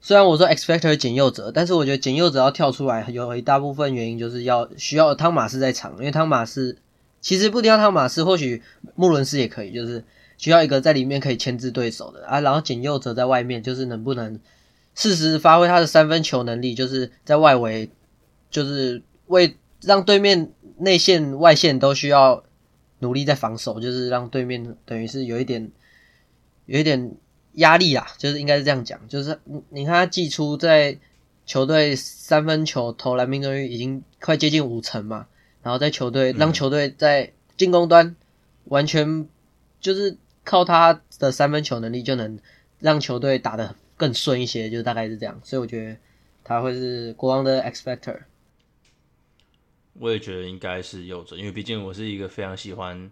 [0.01, 6.77] 虽然我说 expector 简佑哲，但是我觉得简佑哲要跳出来，有一大部分原因就是要需要汤马斯在场，因为汤马斯
[7.21, 8.61] 其实不挑汤马斯，或许
[8.95, 10.03] 穆伦斯也可以，就是
[10.37, 14.37] 需要一个在里面可以牵制对手的啊，然后简佑哲在外面就是能不能。
[14.95, 17.89] 适时发挥他的三分球能力，就是在外围，
[18.49, 22.43] 就是为让对面内线、外线都需要
[22.99, 25.71] 努力在防守，就是让对面等于是有一点
[26.65, 27.15] 有一点
[27.53, 30.97] 压力啊，就是应该是这样讲，就是你看他季初在
[31.45, 35.25] 球队三分球投篮命中率已经快接近五成嘛，
[35.61, 38.15] 然后在球队让球队在进攻端
[38.65, 39.27] 完全
[39.81, 42.39] 就是靠他的三分球能力就能
[42.79, 43.75] 让球队打的。
[44.03, 45.95] 更顺一些，就大概是这样，所以我觉得
[46.43, 48.19] 他会是国王的 X Factor。
[49.93, 53.09] 我也觉得应该是右者，因为毕竟我是一个非常喜欢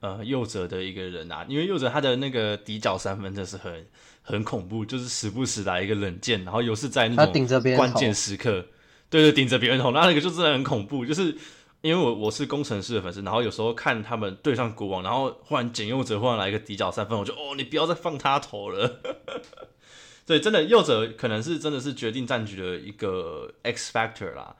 [0.00, 1.46] 呃右者的一个人啊。
[1.48, 3.86] 因为右者他的那个底角三分真是很
[4.22, 8.66] 很恐怖，就是时不时来一个冷箭，然后又是在那种关键时刻，
[9.08, 11.06] 对对，顶着别人头，那那个就真的很恐怖。
[11.06, 11.36] 就是
[11.80, 19.00] 因为我我是工程师的粉丝，然后有时候看他们对上国王，然后忽然捡右者忽然来一个底角三分，我就哦，你不要再放他头了。
[20.26, 24.56] 对，真的右者可能是真的是决定战局的一个 X factor 啦。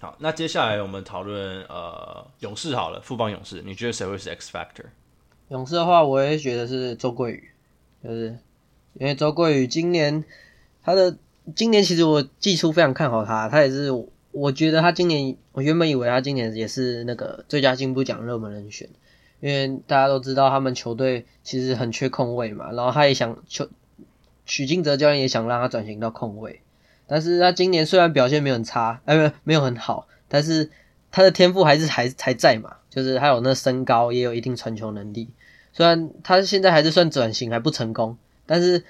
[0.00, 4.86] 好，那接下来我们讨论呃勇士好了，富邦勇士，你觉得谁会是 X factor？
[5.50, 7.50] 勇士的话，我也觉得是周桂宇，
[8.02, 8.38] 就是
[8.94, 10.24] 因为周桂宇今年
[10.82, 11.16] 他的
[11.54, 13.90] 今年其实我季初非常看好他，他也是
[14.32, 18.88] 我觉得他今年我原本以为他今年也是那个最佳进步奖热门人选，
[19.40, 23.68] 因为大家都知道他们球队其实很缺空位嘛，然后他也想球。
[24.48, 26.62] 许金哲教练也想让他转型到控卫，
[27.06, 30.70] 但是他今年虽然表现没有很差，哎，没有很好，但是
[31.12, 35.28] 他的天赋还是还还在嘛，就是他有那身高，也有一定传球能力。
[35.74, 38.82] 虽然他现在还是算转型还不成功，但是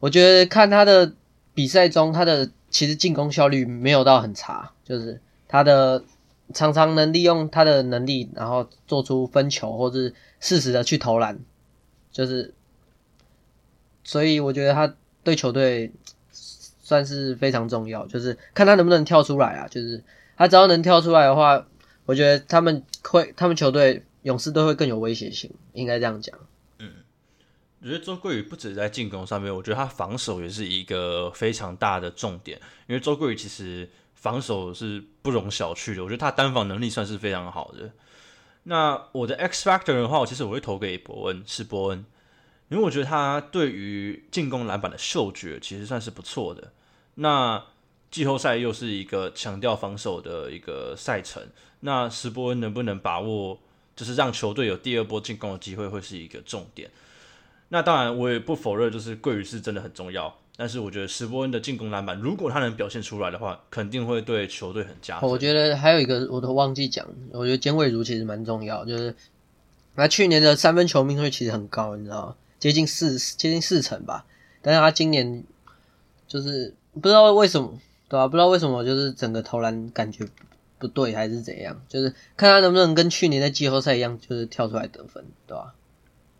[0.00, 1.12] 我觉得看他的
[1.54, 6.02] 比赛中，他的其实进攻效率没有到很差，就是他的
[6.52, 11.38] 常常能利用他的能力，然后做出分球，或是适时的去投篮，
[12.10, 12.52] 就是。
[14.04, 15.92] 所以我觉得他对球队
[16.32, 19.68] 算是非常重要，就是看他能不能跳出来啊。
[19.68, 20.02] 就是
[20.36, 21.66] 他只要能跳出来的话，
[22.06, 26.36] 我觉得他们会，他们球队勇士队会更有威胁性，应该这样讲。
[26.78, 26.90] 嗯
[27.82, 32.60] 我觉得周桂宇不止在进攻上面，我觉得他防守也是一个非常大的重点。
[32.86, 37.90] 因为周桂宇其实防守是不容小觑的，我觉得他单防能力算是非常好的。
[38.64, 42.04] 那我的 X Factor 的话，其实我会投给伯恩，是伯恩，
[42.70, 46.72] 因为我觉得他对于进攻篮板的嗅觉其实算是不错的。
[47.16, 47.62] 那
[48.10, 51.42] 季后赛又是一个强调防守的一个赛程，
[51.80, 53.58] 那石波恩能不能把握，
[53.94, 56.90] 就是让球队有第二波进攻的机会，会是一个重点。
[57.68, 60.36] 那当然，我也不否认，就是桂宇是真的很重要。
[60.56, 65.30] 但是我觉得石波恩的进攻篮板，如果他能表现出来的话，肯定会对球队很加分。
[65.30, 69.14] 我觉得还有一个我都忘记讲，我觉得尖卫如其实蛮重要，就是
[69.94, 72.36] 那去年的三分球命中率其实很高，你知道吗？
[72.60, 74.24] 接近四接近四成吧。
[74.62, 75.42] 但是他今年
[76.28, 78.28] 就是不知道为什么，对吧？
[78.28, 80.24] 不知道为什么，就是整个投篮感觉
[80.78, 81.82] 不对，还是怎样？
[81.88, 85.74] 就是看他能不能跟去年的季后赛一样，就是跳出来得分，对吧？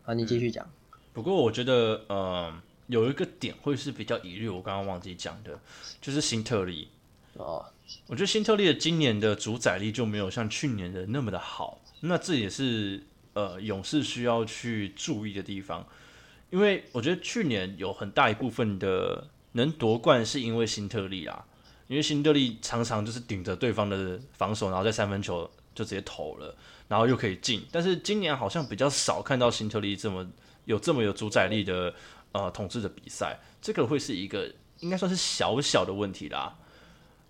[0.02, 0.70] 好，你继续讲。
[1.12, 2.52] 不过我觉得，呃，
[2.87, 5.59] 有一个点会是比较疑虑，我刚刚忘记讲的，
[6.00, 6.88] 就是新特利
[7.35, 7.64] 哦。
[8.06, 13.02] 我觉得新特利的今年的主宰力就没有像去年的那么的好，那这也是
[13.33, 15.85] 呃勇士需要去注意的地方，
[16.50, 21.44] 因为我觉得去年有很大一部分的能夺冠是因为新特利啦，
[21.88, 26.54] 因为新特利常常就是顶着对方的防守，然后在三分球就直接投了，
[26.88, 30.26] 然后又可以进，但是今年好像比较少看到新特利这么。
[30.66, 31.92] 有这么有主宰力的
[32.30, 36.54] 呃统治的比赛，这个会是一个应该算是小小的问题啦。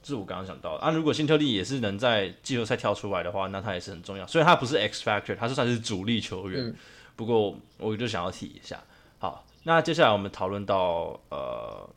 [0.02, 0.90] 这是我刚刚想到的啊。
[0.90, 4.26] 如果辛特利也是能在季后赛跳出来的话，那他也是很重要。
[4.26, 6.74] 虽然他不是 X Factor，他是算是主力球员。
[7.16, 8.83] 不过我就想要提一下。
[9.20, 11.90] 好，那接下来我们讨论到呃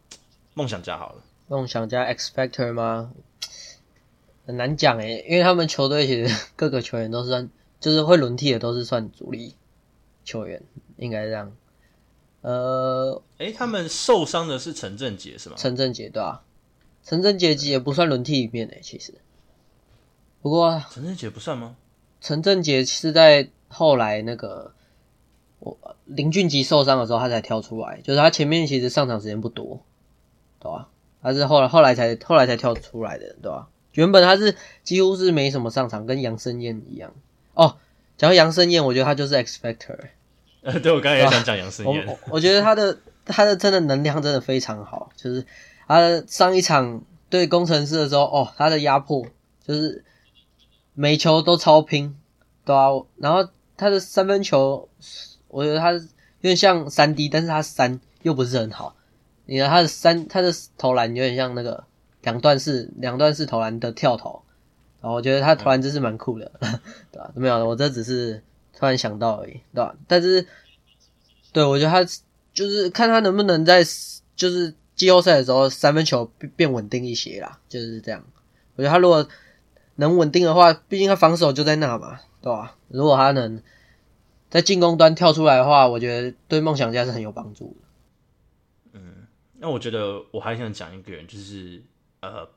[0.55, 1.23] 梦想家好了。
[1.47, 3.13] 梦想家 X Factor 吗？
[4.45, 9.55] 很难讲诶，因为他们球队其实各个球员都是算就是会轮替的，都是算主力
[10.25, 10.62] 球员。
[10.97, 11.55] 应该这样，
[12.41, 15.55] 呃，哎，他们受伤的是陈振杰是吗？
[15.57, 16.43] 陈振杰对啊？
[17.05, 19.13] 陈振杰也不算轮替里面诶，其实。
[20.41, 21.77] 不过陈振杰不算吗？
[22.19, 24.73] 陈振杰是在后来那个
[25.63, 29.80] 我林俊杰受伤的时候，他才跳出来，就是他前面其实上场时间不多，
[30.60, 30.89] 对吧？
[31.21, 33.69] 他是后来后来才后来才跳出来的，对吧？
[33.93, 37.13] 原本他是几乎是没什么上场，跟杨生燕一样。
[37.54, 37.78] 哦，
[38.17, 39.97] 讲到杨生燕，我觉得他就是 X Factor。
[40.63, 45.45] 呃，对我刚才也想讲杨生燕，我觉得他的他的真的能量真的非常好，就是
[45.88, 49.26] 他上一场对工程师的时候，哦，他的压迫
[49.65, 50.04] 就是
[50.93, 52.17] 每球都超拼，
[52.65, 53.47] 对啊，然后
[53.78, 54.89] 他的三分球，
[55.53, 56.01] 我觉得他有
[56.41, 58.95] 点像三 D，但是他三又不是很好，
[59.45, 61.85] 你看他的三他的投篮有点像那个
[62.21, 64.43] 两段式两段式投篮的跳投，
[65.01, 66.51] 然后我觉得他投篮真是蛮酷的，
[67.11, 67.31] 对吧？
[67.35, 68.43] 没有，我这只是。
[68.75, 69.95] 突然想到而已，对吧？
[70.07, 70.47] 但是，
[71.53, 72.03] 对我觉得他
[72.53, 73.83] 就是看他能不能在
[74.35, 78.25] 就是季后赛的时候三分球变稳定一些啦，就是这样。
[78.75, 79.29] 我觉得他如果
[79.95, 82.75] 能稳定的话，毕竟他防守就在那嘛，对吧？
[82.87, 83.61] 如果他能
[84.53, 88.99] 在进攻端跳出来的话，我觉得对梦想家是很有帮助的。
[88.99, 89.25] 嗯，
[89.57, 91.81] 那我觉得我还想讲一个人，就是
[92.21, 92.47] 呃，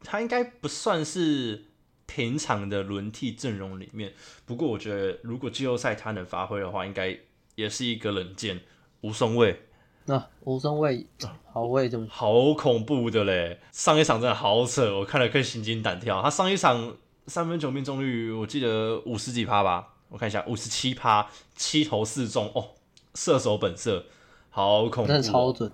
[0.00, 1.64] 他应该不算是。
[2.08, 4.12] 平常的轮替阵容里面，
[4.44, 7.18] 不过我觉得如果季后赛他能发挥的话，应该
[7.56, 8.60] 也是一个冷箭
[9.00, 9.62] 吴松卫。
[10.04, 11.04] 那吴松卫
[11.52, 13.58] 好，我也这么好恐怖的嘞！
[13.72, 16.22] 上一场真的好扯，我看了更心惊胆跳。
[16.22, 22.68] 他上一场三分球命中率我记得五十几趴吧，我看一下五十七趴，七投四中哦，
[23.14, 24.04] 射手本色，
[24.50, 25.70] 好恐怖，真的超准。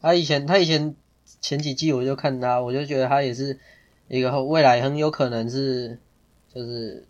[0.00, 0.94] 他以前他以前
[1.40, 3.58] 前几季我就看他，我就觉得他也是。
[4.08, 5.98] 一个未来很有可能是，
[6.52, 7.06] 就是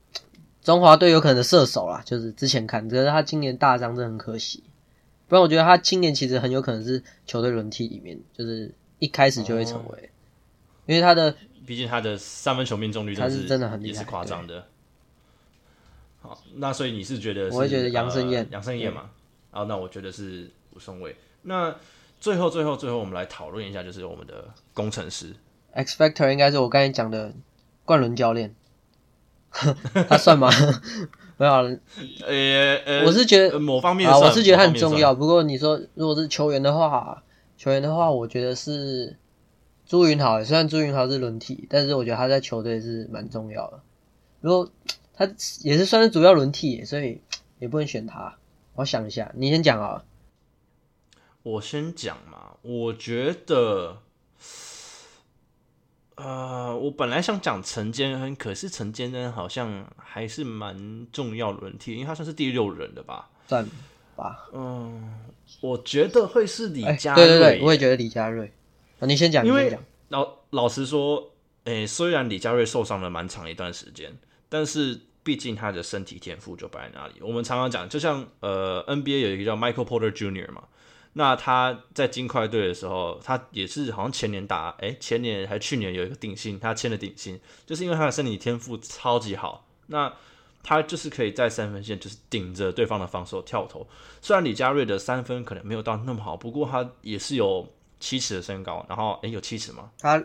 [0.62, 4.62] 中华队有可能的射手啦，就是之前看，可是他今年大伤，真的很可惜。
[5.26, 10.10] 不然我觉得他今年其实很有可能是球队轮替里面，就是一开始就会成为，
[10.86, 11.34] 因为他的
[11.66, 14.64] 毕竟他的三分球命中率他是真的很也是夸张的。
[16.22, 19.10] 好，那所以你是觉得我会觉得杨胜燕，杨胜燕嘛？
[19.50, 21.14] 好，那我觉得是吴松伟。
[21.42, 21.74] 那
[22.20, 25.34] 最后最后最后，我们来讨论一下，就是我们的工程师。
[25.72, 27.34] X Factor 应该是我刚才讲的
[27.84, 28.54] 冠伦教练，
[30.08, 30.48] 他算吗？
[31.38, 31.52] 没有，
[32.26, 35.12] 呃，我是觉得某方面啊，我是觉得他很重要。
[35.12, 37.24] 不过你说如果是球员的话，
[37.56, 39.16] 球员的话，我觉得是
[39.84, 40.44] 朱云豪。
[40.44, 43.80] 虽然朱云豪是轮替，但是我觉得他在球队是蛮重要的。
[44.40, 44.70] 如果
[45.26, 47.20] 他也是算是主要轮替，所以
[47.60, 48.36] 也不能选他。
[48.74, 50.04] 我想一下，你先讲啊。
[51.42, 53.98] 我先讲嘛，我觉得。
[56.14, 63.30] 呃，我本来想讲陈坚恩，可是陈坚恩好像还是蛮重要轮替，因为他算是第六人的吧。
[63.48, 63.66] 算
[64.14, 64.48] 吧。
[64.52, 65.18] 嗯，
[65.60, 68.52] 我觉得会是李哎，佳瑞、对对对，我也觉得李佳瑞。
[69.00, 69.76] 啊，你先讲，你因为。
[70.10, 71.32] 老老实说，
[71.64, 74.12] 诶、虽然李佳瑞受伤了蛮长一段时间，
[74.50, 77.14] 但是毕竟他的身体天赋就摆在那里。
[77.20, 80.50] 我们常常讲，就像呃 NBA 有一个叫 Michael Porter Jr.
[80.52, 80.64] 嘛，
[81.12, 89.66] 那他在金块队的时候，他也是好像前年打，诶、前年还去年有一个顶薪，他签了顶薪，就是因为他的身体天赋超级好。
[89.86, 90.12] 那
[90.62, 93.86] 他就是可以在三分线就是顶着对方的防守跳投。
[94.20, 97.68] 虽然李佳瑞的三分可能没有到那么好，不过他也是有
[98.00, 99.90] 七尺的身高，然后诶、有七尺吗？
[100.00, 100.24] 他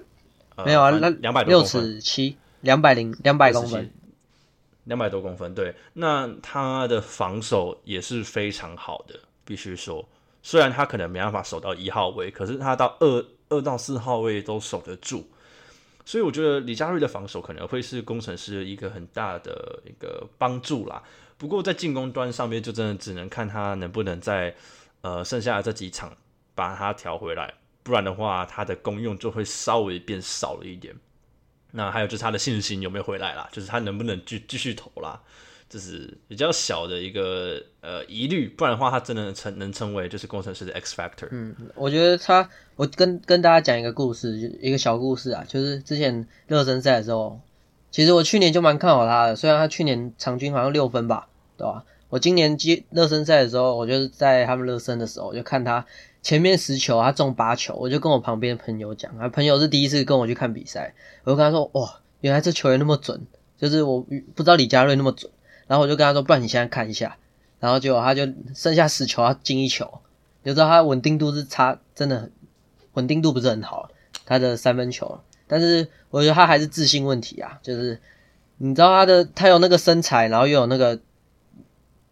[0.55, 3.91] 呃没有啊，那两百六尺七，两百零两百公分。
[4.87, 5.73] 两百多公分，对。
[5.93, 10.07] 那他的防守也是非常好的，必须说，
[10.41, 15.29] 虽然他可能没办法守到一号位，可是他到二二到四号位都守得住。
[16.05, 21.03] 所以我觉得李佳瑞的防守可能会是工程师一个很大的一个帮助啦。
[21.37, 24.55] 不过在进攻端上面，就真的只能看他能不能在
[25.01, 26.15] 呃剩下的这几场
[26.55, 30.95] 把他调回来，不然的话，他的功用就会稍微变少了一点。
[31.71, 33.47] 那还有就是他的信心有没有回来啦？
[33.51, 35.19] 就是他能不能继继续投啦？
[35.69, 41.27] 这是比较小的一个呃疑虑，不然的话，他真的成能成为就是工程师的 X factor。
[41.31, 47.41] 嗯，我觉得他，我跟跟大家讲一个故事，就一个小故事啊，就是之前热身赛的时候，
[47.91, 51.83] 其实我去年就蛮看好他的，虽然他去年场均好像六分吧，对吧？
[52.07, 55.85] 我今年接热身赛的时候，我就是在他们热身的时候，我就看他
[56.27, 63.25] 前面十球他中八球，我就跟我旁边的朋友讲，啊，朋友是第一次跟我去看比赛，我就跟他说，哇，原来这球员那么准，
[63.57, 65.31] 就是我不知道李佳瑞那么准，
[65.67, 67.15] 然后我就跟他说，不然你现在看一下，
[67.61, 70.01] 然后结果他就剩下十球，他进一球，
[70.43, 72.31] 你知道他稳定度是差，真的很
[72.95, 73.89] 稳定度不是很好，
[74.25, 78.01] 他的三分球，但是我觉得他还是自信问题啊，就是
[78.57, 80.99] 你知道他的他有那个身材，然后又有那个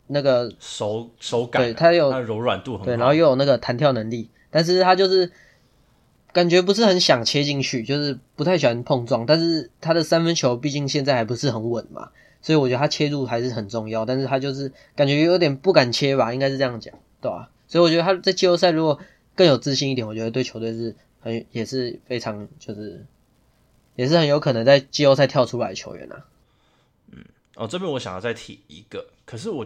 [0.07, 5.31] 那个手手感啊，对它有的柔软度很好，对，然后又有那个弹跳能力，但是他就是
[6.31, 9.25] 感觉不是很想切进去，就是不太喜欢碰撞。
[9.25, 12.09] 但是他的三分球毕竟现在还不是很稳嘛，
[12.41, 14.05] 所以我觉得他切入还是很重要。
[14.05, 18.99] 但是他就是感觉有点不敢切吧，应该是这样讲，对吧、所以我觉得他在季后赛如果
[19.33, 23.05] 更有自信一点，我觉得对球队是很也是非常就是
[23.95, 26.25] 也是很有可能在季后赛跳出来的球员啊。
[27.55, 29.65] 哦，这边我想要再提一个，可是我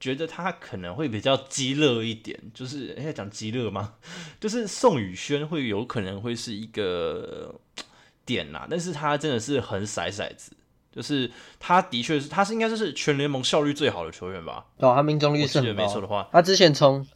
[0.00, 3.92] 觉得他可能会比较激烈一点，就是哎，讲激烈吗？
[4.40, 7.84] 就是宋宇轩会有可能会是一个呃
[8.24, 10.52] 点啦，但是他真的是很骰骰子，
[10.90, 14.64] 就是他的确是他是应该就是全联盟效率最好的球员吧？
[14.78, 17.06] 对、啊，他命中率是很高没错的话，他之前从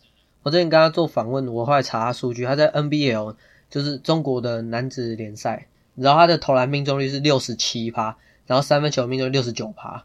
[0.42, 3.34] 我之前跟他做访问，我后来查他数据，他在 NBL
[3.70, 8.16] 就是中国的男子联赛，然后他的投篮命中率是六十七趴，
[8.46, 10.04] 然后三分球命中率六十九趴，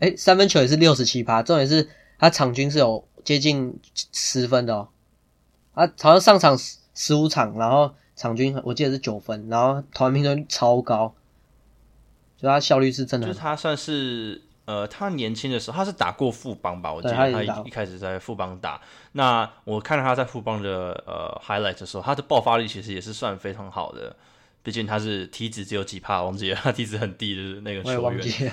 [0.00, 1.88] 哎，三分球也是六十七趴，重点是
[2.18, 3.78] 他场均是有接近
[4.12, 4.88] 十分的哦，
[5.74, 11.14] 他好像上场十十五场，然后场均我记得是九分，然后投篮命中率超高，
[12.36, 16.92] 就他效率是真的就是他算是呃，他年轻的时候他是打过富邦吧？
[16.92, 18.80] 我记得他一一开始在富邦打。
[19.12, 24.14] 那我看到他在富邦的呃 highlight 的时候，他的爆发力其实也是算非常好的。
[24.62, 28.50] 毕竟他是体脂只有几帕，忘记了，他体脂很低的那个球员，忘记了。
[28.50, 28.52] 那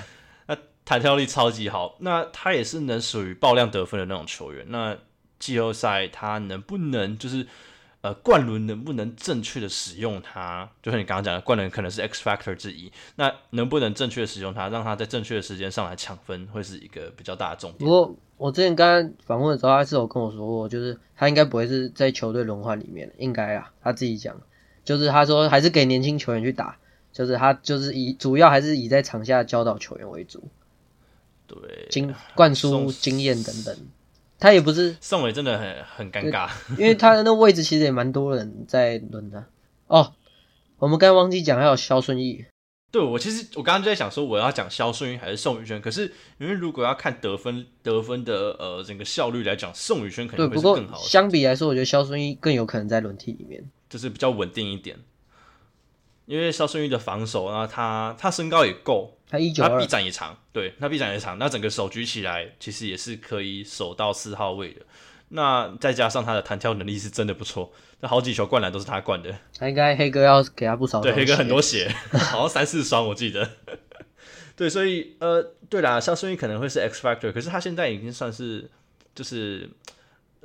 [0.86, 1.96] 弹跳力超级好。
[1.98, 4.64] 那他也是能属于爆量得分的那种球员。
[4.70, 4.96] 那
[5.38, 7.46] 季后赛他能不能就是
[8.00, 10.70] 呃冠伦能不能正确的使用它？
[10.82, 12.90] 就像你刚刚讲的，冠伦可能是 X factor 之一。
[13.16, 17.80] 那能不能正确的使用它，让他在正确的时间上来抢分，会是一个比较大的重点。
[17.80, 24.34] 不过我之前刚刚访问的时候，他是有跟我说过，就是他应该不会是在球队轮换里面，应该啊，他自己讲，
[24.84, 26.76] 就是他说还是给年轻球员去打，
[27.12, 30.42] 就是他就是以主要还是以在场下教导球员为主，
[31.46, 33.76] 对，经灌输经验等等。
[34.38, 36.50] 他也不是，宋伟真的很很尴尬。
[36.78, 39.44] 因为他的那位置其实也蛮多人在轮的。
[39.86, 40.12] 哦，
[40.78, 42.44] 我们刚刚忘记讲，还有肖顺义，
[42.92, 53.64] 对我其实我刚刚就在想说，我要讲肖顺义还是宋宇轩，可是因为如果要看得分得分的呃整个效率来讲，宋宇轩可对，能会更好的，相比来说，我觉得肖顺义更有可能在轮替里面。
[53.88, 54.98] 就是比较稳定一点。
[56.26, 64.82] 因为肖顺玉的防守，那他他身高也够，他一九二他臂，展也长，对，他臂展也长，那整个手举起来其实也是可以守到四号位的。
[65.28, 69.34] 那再加上他的弹跳能力是真的不错，那好几球灌篮都是他灌的。
[69.58, 73.48] 他应该黑哥要给他不少对，黑哥很多血， 好像三四双我记得。
[74.54, 78.70] 对，所以呃，对啦，肖顺玉可能会是 X factor，可是他现在已经算是
[79.14, 79.68] 就是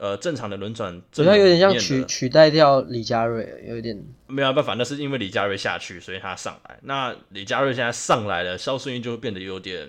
[0.01, 6.79] 呃正常的轮转，好像有点像取取代掉李佳瑞，有一点没有办法，那是因为李佳瑞下去，所以他上来。
[6.81, 9.87] 那李佳瑞现在上来了，肖顺义就会变得有点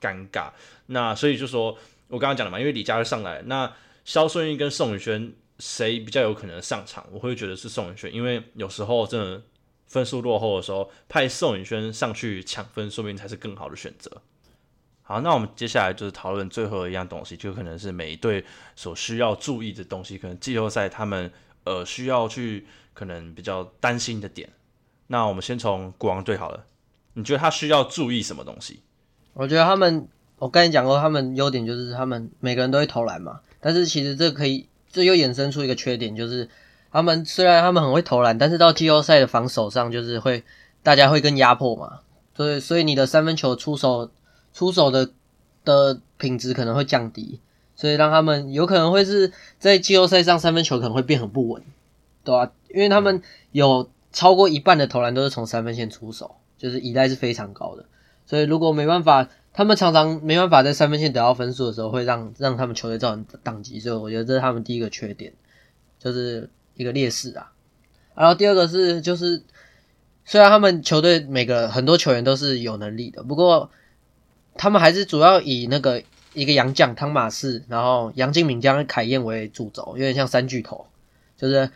[0.00, 0.50] 尴尬。
[0.86, 1.76] 那所以就说
[2.08, 3.70] 我刚刚讲了嘛，因为李佳瑞上来，那
[4.06, 7.06] 肖顺义跟宋宇轩谁比较有可能上场？
[7.12, 9.42] 我会觉得是宋宇轩，因为有时候真的
[9.86, 14.10] 分数落后的时候，派宋宇轩上去抢分，说不定才是更好的选择。
[15.12, 18.42] 好，那我们接下来就是讨论最后一样东西，就可能是每一队
[18.74, 21.30] 所需要注意的东西，可能季后赛他们
[21.64, 24.48] 呃需要去可能比较担心的点。
[25.08, 26.64] 那我们先从国王队好了，
[27.12, 28.80] 你觉得他需要注意什么东西？
[29.34, 30.08] 我觉得他们，
[30.38, 36.48] 我跟你讲过，他们优点就是他们每个人都会投篮嘛，但是其实这可以，这又衍生出一个缺点，就是
[36.90, 40.42] 他们虽然他们很会投篮，但是到季后赛的防守上就是会
[40.82, 42.00] 大家会更压迫嘛，
[42.34, 44.10] 所以所以你的三分球出手。
[44.52, 45.10] 出手的
[45.64, 47.40] 的品质可能会降低，
[47.74, 51.62] 所以让他们有可能会是在季后赛上三分球可能会变很不稳，
[52.24, 52.52] 对吧？
[52.68, 57.86] 因为他们有超过一半的投篮都是从三分线出手，就是依赖是非常高的。
[58.26, 63.80] 所以如果没办法，他们常常没办法在三分线得到分数的时候，会让让他们球队造成宕机。
[63.80, 65.32] 所以我觉得这是他们第一个缺点，
[65.98, 67.52] 就是一个劣势啊。
[68.14, 69.42] 然后第二个是，就是
[70.24, 73.70] 虽然他们球队每个很多球员都是有能力的，不过。
[74.54, 76.02] 他们还是主要以那个
[76.34, 80.86] 一个洋将汤马士，然后杨敬敏加凯燕为主轴，有点像三巨头，
[81.36, 81.70] 就是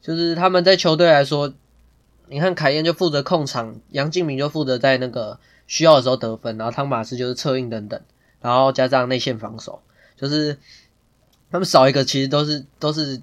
[0.00, 1.52] 就是他们在球队来说，
[2.28, 8.00] 你看凯燕就负责控场，杨敬敏就负责在那个需要的时候得分，然后汤马士就是策应等等，
[8.40, 9.82] 然后加上内线防守，
[10.16, 10.58] 就是
[11.50, 13.20] 他们少一个其实都是都是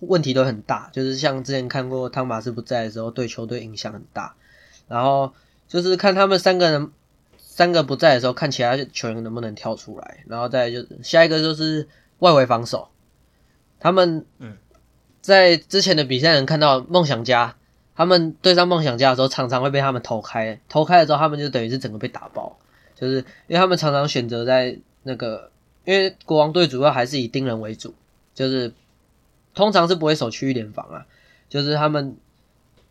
[0.00, 4.34] 问题都很大，就是像之前看过汤马士不在的时候，对球队影响很大，
[4.88, 5.32] 然后
[5.66, 6.90] 就是看他们三个人。
[7.62, 11.86] 三个不在的时候，看其他球员能不能跳出来，然后再就下一个就是
[12.18, 12.88] 外围防守。
[13.78, 14.56] 他们嗯，
[15.20, 17.54] 在之前的比赛能看到梦想家，
[17.94, 22.58] 他们对上梦想家的时候，常常会被他们投开，投开了之后，他们就等于是整个被打爆，
[22.96, 25.52] 就是因为他们常常选择在那个，
[25.84, 27.94] 因为国王队主要还是以盯人为主，
[28.34, 28.72] 就是
[29.54, 31.06] 通常是不会守区域联防啊，
[31.48, 32.16] 就是他们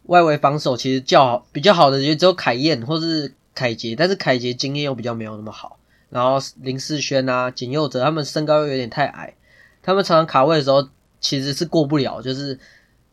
[0.04, 3.34] 外围防守其实较好比较好的也只有凯燕或是。
[3.54, 5.78] 凯杰，但是凯杰经验又比较没有那么好。
[6.10, 9.34] 然后林世轩啊、简佑哲他们身高又有点太矮，
[9.82, 10.90] 他们常常卡位的时候
[11.22, 12.60] 其实是过不了，就是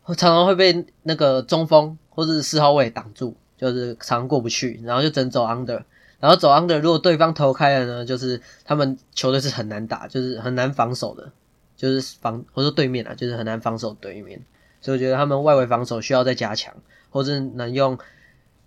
[0.05, 5.80] 常常会被那个中锋或者是四号位挡住，就是常常过不去，然后就整走 under，
[6.18, 11.30] 然后走 under，如果对方投开了呢，就是他们球队是很难打，就是很难防守的，
[11.76, 14.43] 就是防或者对面啊，就是很难防守对面，
[14.80, 16.74] 所以我觉得他们外围防守需要再加强，
[17.11, 17.97] 或者能用。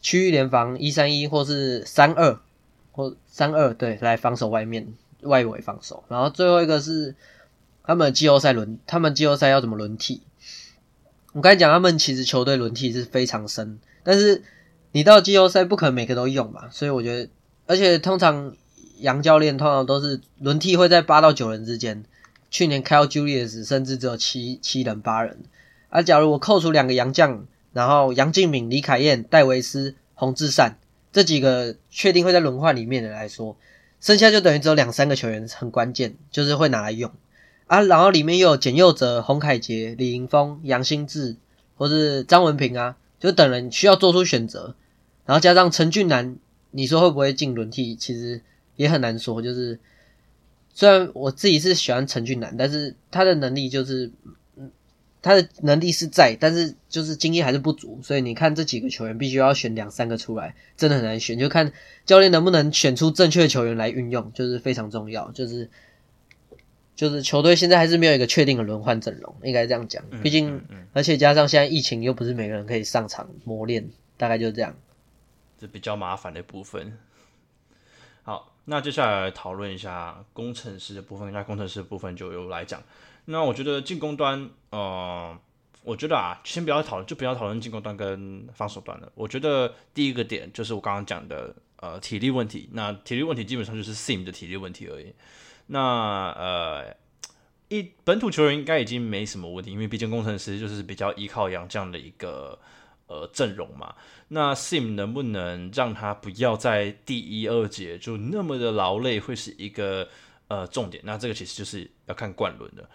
[0.02, 2.40] 区域联防一三一或是三二
[2.92, 7.16] 或三二对来防守外面外围防守，然后最后一个是
[7.84, 10.22] 他们季后赛轮，他们季后赛要怎么轮替？
[11.34, 14.44] 我刚才讲他们其实球队轮替是非常深，但是
[14.92, 17.30] 你到季后赛不可能每个都用嘛，所以我觉得，
[17.68, 18.56] 而且通常
[18.98, 22.04] 杨教练通常都是轮替会在八到九人之间，
[22.50, 25.44] 去年 Kyle Julius 甚至只有七七人八人，
[25.90, 27.46] 啊假如我扣除两个杨将。
[27.74, 30.78] 然后杨敬敏、李凯燕、戴维斯、洪志善
[31.14, 33.56] 这几个确定会在轮换里面的来说，
[34.00, 37.12] 剩下就等于只有两三个球员很关键，就是会拿来用
[37.68, 37.82] 啊。
[37.82, 41.38] 然后里面又有简佑哲、洪凯杰、李迎峰、杨新志
[41.76, 44.76] 或是张文平啊，就等人需要做出选择。
[45.26, 46.38] 然后加上陈俊南，
[46.72, 47.96] 你说会不会进轮替？
[47.96, 48.42] 其实
[48.76, 49.42] 也很难说。
[49.42, 49.80] 就是
[50.74, 54.12] 虽然我自己是喜欢陈俊南，但是他的能力就是。
[55.22, 61.72] 他的能力是在，但是就是经验还是不足，所以你看这几个球员必须要选两三个出来，真的很难选，就看
[62.06, 65.30] 教练能不能选出正确的球员来运用，就是非常重要。
[65.32, 65.70] 就是
[66.96, 70.04] 就是球队现在还是没有一个确定的轮换阵容，应该这样讲。
[70.24, 70.60] 毕竟，
[70.94, 74.76] 而且加上现在疫情又不是每个人可以上场磨练，大概就是这样。
[75.60, 76.98] 这比较麻烦的部分。
[78.24, 82.82] 好，那接下来讨论一下工程师的部分，那工程师的部分就由来讲。
[83.26, 85.38] 那我觉得进攻端，呃，
[85.84, 89.12] 我觉得啊，先不要讨论，就不要讨论进攻端跟防守端了。
[89.16, 92.70] 我觉得第一个点就是我刚刚讲的，呃，体力问题。
[92.74, 95.14] 那体力问题基本上就是 Sim 的体力问题而已。
[95.68, 96.96] 那呃，
[97.70, 102.60] 一本土球员应该已经没什么问题，因为毕竟工程师就是比较依靠杨这样的一个
[103.08, 103.96] 呃阵容嘛。
[104.28, 110.08] 那 Sim 能不能让他不要在第一二节就那么的劳累，会是一个
[110.48, 111.02] 呃重点。
[111.06, 112.90] 那这个其实就是要看冠伦的。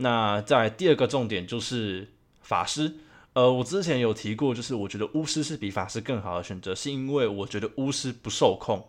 [0.00, 2.06] 那在第二个重点就是
[2.40, 2.94] 法师，
[3.32, 8.88] 呃，我之前有提过，就是我觉得巫师是比法师更好的选择，是因为我觉得巫师不受控。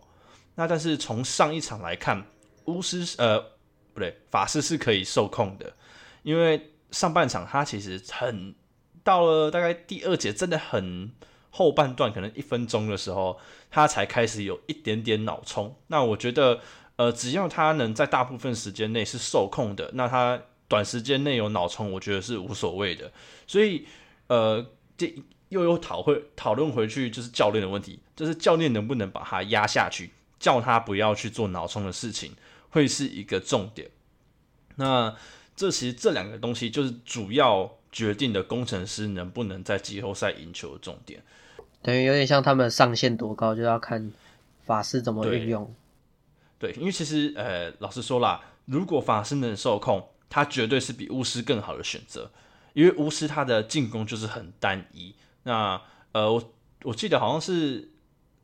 [0.54, 2.26] 那但是从上一场来看，
[2.66, 3.40] 巫师呃
[3.94, 5.74] 不对，法师是可以受控的，
[6.22, 8.54] 因为上半场他其实很
[9.04, 11.12] 到了大概第二节，真的很
[11.50, 13.40] 后半段，可能一分钟的时候，
[13.72, 15.76] 他才开始有一点点脑冲。
[15.88, 16.60] 那我觉得，
[16.98, 20.40] 呃，只要他能在大部分时间内是受控的，那他
[20.70, 23.12] 短时间内有脑冲，我觉得是无所谓的。
[23.46, 23.86] 所以，
[24.28, 24.66] 呃，
[24.96, 25.14] 这
[25.50, 32.34] 又有讨会讨论回去，就是教练的问题，就是教练能不能把他压下去，叫他不要去做脑冲的事情，
[32.70, 33.90] 会是一个重点。
[34.76, 35.14] 那
[35.56, 41.22] 这其实这两个东西就是主要决定的工程师能不能在季后赛赢球的重点。
[41.82, 44.12] 等于有点像他们上限多高，就要看
[44.64, 45.74] 法师怎么运用。
[46.60, 52.32] 对，因为其实呃，老实说啦，如果法师能受控，他绝对是比巫师更好的选择。
[52.74, 55.14] 因为巫师他的进攻就是很单一。
[55.44, 56.54] 那呃，我
[56.84, 57.90] 我记得好像是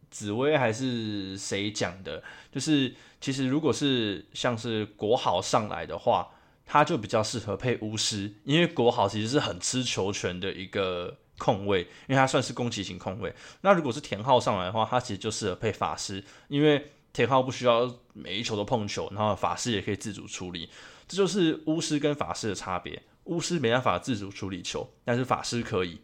[0.09, 6.29] 紫薇还是谁讲的，就是其实如果是像是国豪上来的话，
[6.65, 13.33] 他就比较适合配巫师，因为国豪其实是很吃球权的一个控卫，因为他算是攻击型控卫。
[13.61, 20.69] 那如果是田浩上来的话，他其实就适合配法师，因为田浩不需要每一球都碰球，然后法师也可以自主处理，
[21.07, 23.01] 这就是巫师跟法师的差别。
[23.25, 25.99] 巫师没办法自主处理球，但是法师可以。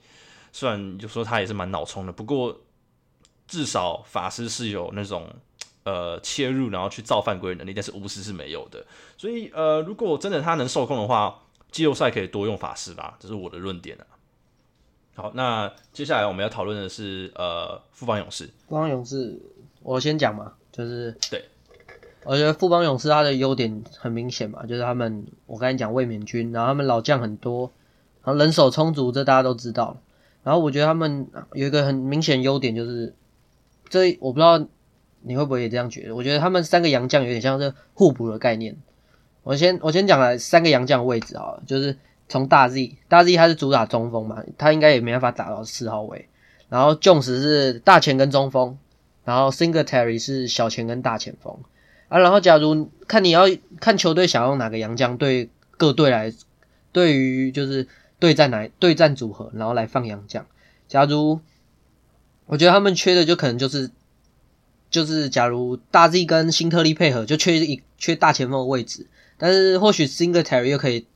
[0.51, 2.61] 虽然就说他也是蛮脑冲的，不过
[3.47, 5.29] 至少法师是有那种
[5.83, 8.85] 呃切入然后去造犯规能力，但是巫师是没有的。
[9.17, 14.05] 所以呃，如果真的他能受控的话，季后赛可以多用法师吧，这是我的论点啊。
[15.13, 18.49] 好，那接下来我们要讨论的是呃富邦勇士。
[18.67, 19.39] 富邦勇士，
[19.83, 21.45] 我先讲嘛，就是对。
[22.23, 27.71] 我觉得富邦勇士他的优点很明显嘛，就是他们我刚才讲卫冕军，然后他们老将很多，
[28.23, 29.97] 然后人手充足，这大家都知道。
[30.43, 33.13] 然后我觉得他们有一个很明显优点，就是
[33.89, 34.63] 这我不知道
[35.21, 36.15] 你会不会也这样觉得？
[36.15, 38.75] 我觉得他们三个洋将有点像是互补的概念。
[39.43, 41.97] 我先我先讲了三个洋将位置啊，就是
[42.29, 46.27] 从大 Z 大 Z 他是主打中锋嘛，他应该也没办法打到四号位。
[46.69, 48.77] 然后 Jones 是大前跟中锋，
[49.25, 51.57] 然后 Singletary 是小前跟大前锋。
[52.11, 53.43] 啊，然后假如看你要
[53.79, 56.33] 看球队想用哪个洋将，对各队来，
[56.91, 57.87] 对于就是
[58.19, 60.45] 对战哪对战组合，然后来放洋将。
[60.89, 61.39] 假如
[62.47, 63.91] 我觉得他们缺的就可能就是
[64.89, 69.07] 就是假如大 Z 跟辛特利配合，就缺一缺大前锋的位置。
[69.37, 71.07] 但是或许 Singletary 又可以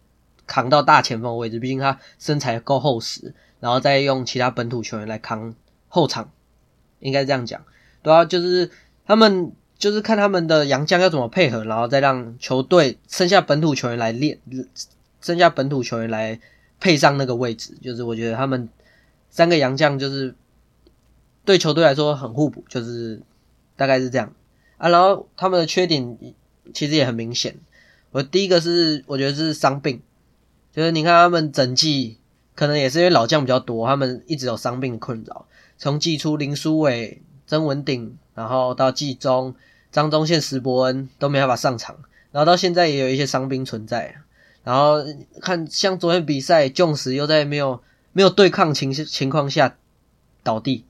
[0.47, 5.55] 扛到大前锋的位置，毕竟他身材够厚实，然后再用其他本土球员来扛
[5.89, 6.31] 后场，
[7.01, 7.65] 应该这样讲。
[8.01, 8.71] 对啊，就是
[9.05, 9.51] 他们。
[9.77, 14.39] 就是看他们的洋将要怎么配合，然后再让球队剩下本土球员来练，
[15.21, 16.39] 剩下本土球员来
[16.79, 17.77] 配上那个位置。
[17.81, 18.69] 就是我觉得他们
[19.29, 20.33] 三个洋将就是
[21.43, 23.21] 对球队来说很互补，就是
[23.75, 24.33] 大概是这样
[24.77, 24.87] 啊。
[24.87, 26.17] 然后他们的缺点
[26.73, 27.57] 其实也很明显。
[28.11, 30.01] 我第一个是我觉得是伤病，
[30.71, 32.17] 就是你看他们整季
[32.55, 35.45] 可能也是因为老将比较多，他们一直有伤病困扰。
[35.77, 38.17] 从季初林书伟、曾文鼎。
[38.35, 39.55] 然后到季中，
[39.91, 41.97] 张忠宪、石伯恩都没办法上场，
[42.31, 44.17] 然后到现在也有一些伤兵存在。
[44.65, 44.97] 然后
[45.41, 47.81] 看像昨天比赛，重石又在没有
[48.11, 49.77] 没有对抗情情况下
[50.43, 50.83] 倒地，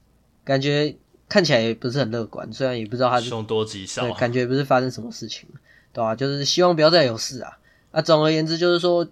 [0.44, 0.96] 感觉
[1.30, 2.52] 看起来也不是很乐观。
[2.52, 5.48] 虽然也不知道他凶多吉少，对，感觉不是发生什么事情，
[5.94, 6.16] 对吧？
[6.16, 7.60] 就是希望不要再有事啊。
[7.92, 9.08] 啊总而言之，就是说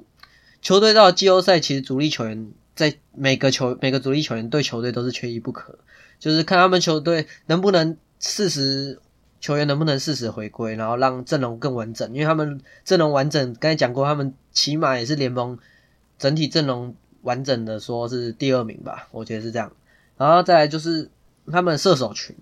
[0.62, 5.78] 球队到季后赛，其实主力球员在每个球每个主力球员对球队都是缺一不可，
[6.20, 7.96] 就是看他们球队能不能。
[8.26, 9.02] 四十
[9.42, 12.10] 球员能不能适时回归，然后让阵容更完整？
[12.14, 15.60] 因为他们阵容完整，刚才讲过，他们起码也是联盟
[16.18, 19.70] 整体阵容完整的，说是第二名吧，我觉得是这样。
[20.18, 21.10] 然后再来就是
[21.52, 22.34] 他们射手群，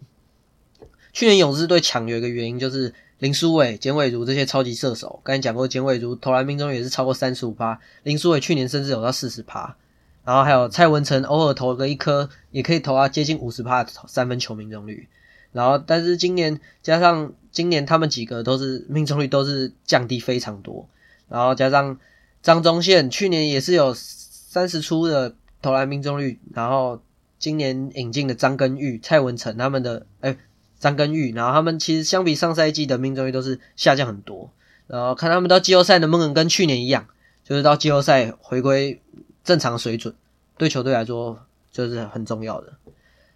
[1.12, 9.76] 去年勇士队抢有一个原因就是林书伟、简伟如这些超级射手，刚才讲过，简伟如投篮命中率也是超过三十五趴，林书伟去年甚至有到四十趴，
[10.24, 15.10] 然后还有蔡文成偶尔投个一颗，也可以投到接近五十趴三分球命中率。
[15.54, 20.88] 然后，但是今年加上今年他们几个都是命中率都是降低非常多，
[21.28, 22.00] 然后加上
[22.42, 27.02] 张忠宪去年也是有三十出的投篮命中率，然后
[27.38, 30.38] 今年引进的张根玉、蔡文成他们的哎
[30.80, 34.50] 张根玉，然后他们其实相比上赛季的命中率都是下降很多，
[34.88, 37.06] 然后看他们到季后赛能不能跟去年一样，
[37.44, 39.02] 就是到季后赛回归
[39.44, 40.16] 正常水准，
[40.58, 41.38] 对球队来说
[41.74, 42.74] 就是很重要的。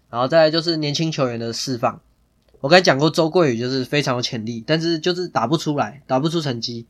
[0.08, 2.00] 然后再来就是年轻球员的释放。
[2.60, 6.86] 我刚才讲过，周桂宇就是非常有潜力，但是就是打不出来，打不出成绩。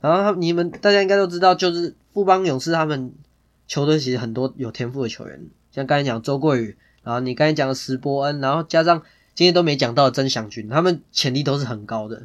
[0.00, 3.12] 然后他你们大家应该都知道，就是富邦勇士他们
[3.68, 5.40] 球队其实很多有天赋的球员，
[5.70, 9.02] 像刚才讲周桂宇，然后你刚才讲的石波恩，然后加上
[9.34, 12.22] 今天都没讲到曾祥军，他们潜力都是很高的。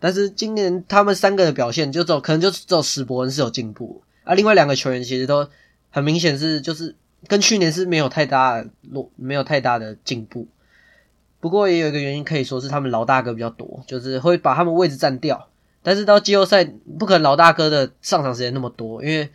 [0.00, 5.48] 但是今年他们三个的表现就只有可能就只有史伯恩是有进步啊，另外两个球员其实都
[5.90, 6.94] 很明显是就是
[7.26, 10.46] 跟去年是没有太大落没有太大的进步。
[11.44, 15.50] 不过也有一个原因可以说是他们老大哥比较多，就是会把他们位置占掉。
[15.82, 16.64] 但是到季后赛
[16.98, 19.28] 不可能老大哥的上场时间那么多，因为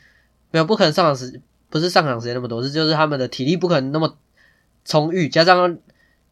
[0.50, 1.40] 没有不可能上场时
[1.70, 4.18] 不是上场时间那么多，是就是他们的体力不可能那么
[4.86, 5.78] 充裕，加上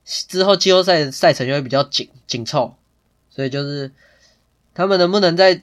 [0.03, 2.73] 之后季后赛赛程又会比较紧紧凑，
[3.29, 3.91] 所以就是
[4.73, 5.61] 他们能不能在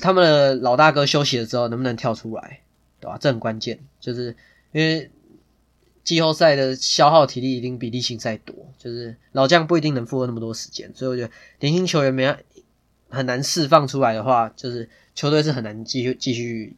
[0.00, 2.60] 他们的老大哥休息的时候能不能跳出来，
[3.00, 3.18] 对吧？
[3.20, 4.34] 这很关键，就是
[4.72, 5.10] 因为
[6.06, 12.32] 季后赛的消耗体力一定比例行赛多，就是老将不一定能负荷那么多时间，所以我觉得年轻球员没
[13.10, 16.76] 很难释放出来的话，就是球队是很难继续继续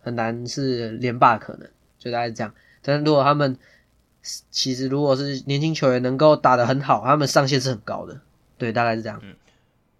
[0.00, 2.54] 很难是连霸可能，就大概是这样。
[2.80, 3.58] 但是如果他们
[4.50, 8.20] 其实如果是年轻球员能够打得很好，他们上限是很高的。
[8.56, 9.18] 对，大概是这样。
[9.24, 9.34] 嗯，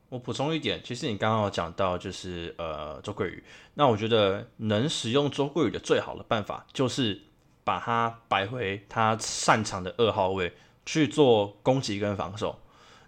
[0.09, 3.43] 我补充一点，其实你刚刚有讲到就是呃周桂宇，
[3.75, 7.21] 那我觉得能使用周桂宇的最好的办法就是
[7.65, 10.53] 把他摆回他擅长的二号位
[10.85, 12.59] 去做攻击跟防守。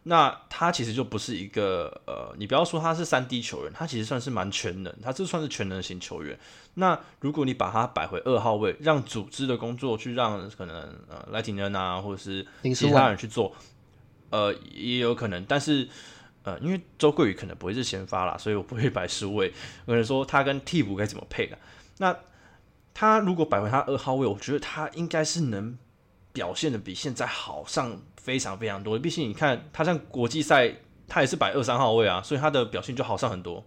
[0.07, 6.39] 那他其实就不是一个呃，你不要说他是三 D 球员，他其实算是蛮全能，他这算是全能型球员。
[6.75, 10.77] 那如果你把他摆回二号位，让组织的工作去让可能
[11.09, 13.57] 呃莱廷恩啊，或者是其他人去做，
[14.29, 15.43] 呃也有可能。
[15.47, 15.89] 但是
[16.43, 19.51] 呃，因为周桂宇可能不会是先发啦，所以我不会摆十位。
[19.87, 21.59] 有人说他跟替补该怎么配啊？
[21.97, 22.15] 那
[22.95, 25.77] 他如果摆回他二号位，我觉得他应该是能
[26.33, 28.01] 表现的比现在好上。
[28.25, 30.75] 非常非常多，毕竟你看他像国际赛，
[31.07, 33.63] 他也是摆二三号位啊，所以他的表现就好上很多。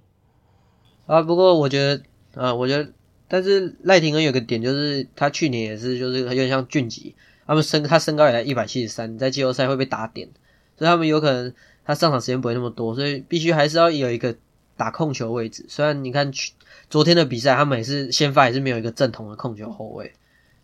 [1.06, 2.04] 啊，不过我觉得，
[2.34, 2.92] 啊，我觉得，
[3.28, 7.16] 但是赖廷恩有个点就是，他去年也是就是有点像俊吉，
[7.46, 10.28] 他们身他身高也在一百七十三，在季后赛会被打点，
[10.76, 11.54] 所以他们有可能
[11.86, 14.36] 他上场时间不会那么多，所以必须还是要有一个
[14.78, 15.66] 打控球位置。
[15.68, 16.54] 虽然你看去
[16.90, 20.14] 昨天的比赛，他们也是先发也是没有一个正统的控球后卫，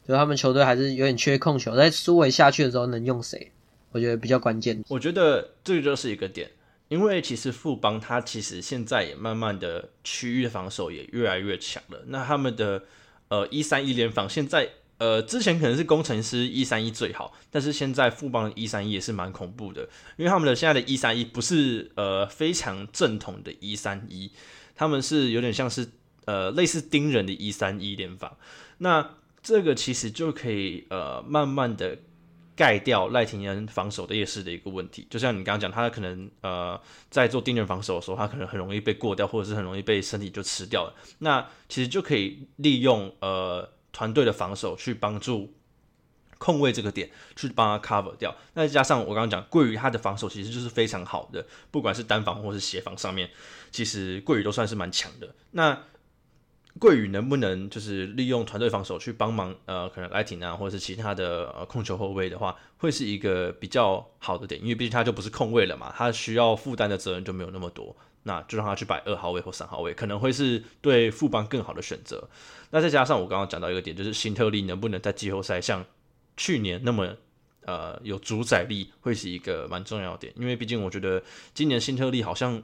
[0.06, 3.52] 所以他们球队还是有点缺控球，在苏伟下去的时候能用谁？
[3.92, 4.84] 我觉得比较关键。
[4.88, 6.50] 我觉得这就是一个点，
[6.88, 12.04] 因为其实富邦他其实现在也慢慢的区域防守也越来越强了。
[12.08, 12.84] 那他们的
[13.28, 14.70] 呃一三一联防现在
[15.04, 19.82] 呃之前可能是工程师一三一最好，但是现在富邦一三一也是蛮恐怖的，
[20.18, 24.32] 因为他们的现在的一三一不是呃非常正统的一三一，
[24.76, 25.90] 他们是有点像是
[26.26, 28.38] 呃类似盯人的一三一联防。
[28.78, 31.98] 那这个其实就可以呃慢慢的。
[32.56, 36.80] 盖掉赖廷恩防守的劣势的一个问题，就像你刚刚讲，他可能呃
[37.10, 40.94] 在做盯人防守的时候，他可能很容易被过掉，或者是很容易被身体就吃掉了。
[41.18, 45.54] 那其实就可以利用呃团队的防守去帮助
[46.38, 48.36] 控卫这个点，去帮他 cover 掉。
[48.56, 53.30] 那加上我刚刚讲桂鱼他的防守其实就是非常好的，不管是单防或是协防上面，
[53.72, 55.34] 其实桂鱼都算是蛮强的。
[55.52, 55.84] 那
[56.80, 59.56] 桂宇能不能就是利用团队防守去帮忙？
[59.66, 72.28] 呃，可能莱廷啊，或者是其他的呃控球后卫的话，会是一个比较好的点，因为毕竟他就不是控卫了嘛，他需要负担的责任就没有那么多，那就让他去摆二号位或三号位，可能会是对副帮更好的选择。
[72.72, 75.86] 那再加上我刚刚讲到一个点，就是辛特利能不能在季后赛像
[76.36, 77.16] 去年那么
[77.66, 81.22] 呃有主宰力，会是一个蛮重要点，因为毕竟我觉得
[81.54, 82.64] 今年辛特利好像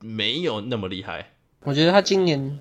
[0.00, 1.32] 没有那么厉害。
[1.60, 2.58] 我觉得他今年。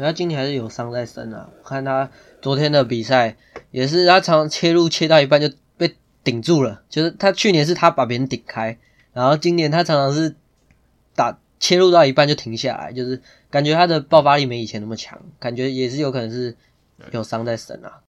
[0.00, 1.50] 他今年还是有伤在身啊！
[1.60, 2.08] 我看他
[2.40, 3.36] 昨天的比赛，
[3.72, 5.92] 也是他常切入切到一半就被
[6.22, 6.84] 顶住了。
[6.88, 8.78] 就是他去年是他把别人顶开，
[9.12, 10.36] 然后今年他常常是
[11.18, 16.56] 打切入到一半就停下来，就是感觉他的爆发力没以前那么强，感觉也是有可能是
[17.10, 18.00] 有伤在身啊。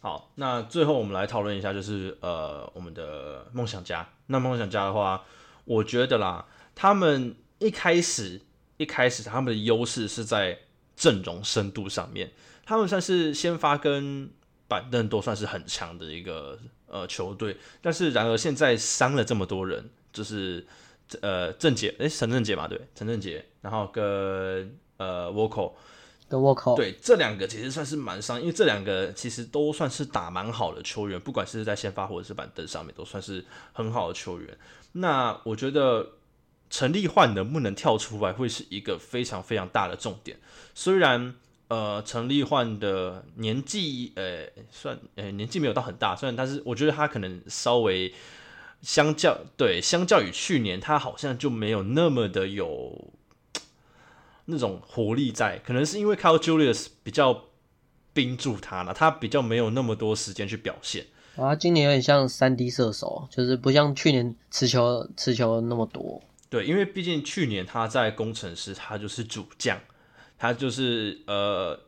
[0.00, 4.08] 好，那最后我们来讨论一下，就是呃，我们的梦想家。
[4.26, 5.24] 那梦想家的话，
[5.64, 8.40] 我觉得啦，他们一开始
[8.76, 10.60] 一开始他们的优势是在。
[10.98, 12.32] 阵容深度上面，
[12.66, 14.28] 他们算是先发跟
[14.66, 16.58] 板凳都算是很强的一个
[16.88, 20.66] 呃球队，但是然而现在伤了这么多人，就是
[21.22, 25.72] 呃郑杰诶，陈正杰嘛，对，陈正杰，然后跟呃沃克，
[26.28, 34.56] 跟沃克，对，这两个其实算是蛮伤，因为这两个其实都算是打蛮好的球员，不管是在先发或者是板凳上面都算是很好的球员。
[34.92, 36.10] 那我觉得。
[36.70, 40.38] 陈立焕能不能跳出来，会是一个非常非常大的重点。
[40.74, 41.34] 虽然
[41.68, 48.12] 呃，陈立焕的年纪呃算呃年纪没有到很大，虽然但是我觉得他可能稍微
[48.82, 53.12] 相较对相较于去年，他好像就没有那么的有
[54.46, 55.58] 那种活力在。
[55.58, 57.44] 可能是因为 Carl Julius 比较
[58.12, 61.06] 冰住他了，他比较没有那么多时间去表现。
[61.36, 66.20] 啊，今年有点像三 D 射手，就是不像去年持球持球那么多。
[66.50, 69.78] 对，因为毕竟去年他在工程师，他就是主将，
[70.36, 71.78] 他就是呃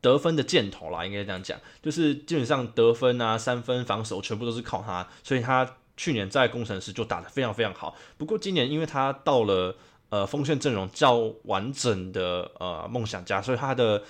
[0.00, 7.96] 得分的箭头啦，应该这样讲，就是基本上得分啊、三分、防守全部都是靠他，所以他去年在工程师就打得非常非常好。
[8.16, 9.74] 不过今年因为他到了
[10.10, 14.04] 呃锋线阵容较完整的呃梦想家，所以他的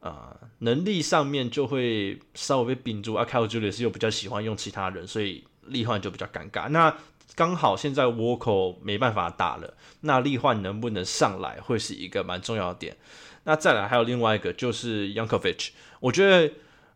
[0.00, 3.14] 呃能力上面就会稍微被屏住。
[3.14, 6.68] 阿凯尔·朱利斯又比较喜欢用其他人，所以利换就比较尴尬。
[6.68, 6.92] 那
[7.38, 12.96] 刚好现在沃克没办法打了，那利焕能不能上来会是一个蛮重要的点。
[13.44, 15.68] 那再来还有另外一个就是 Yankovic，
[16.00, 16.52] 我觉得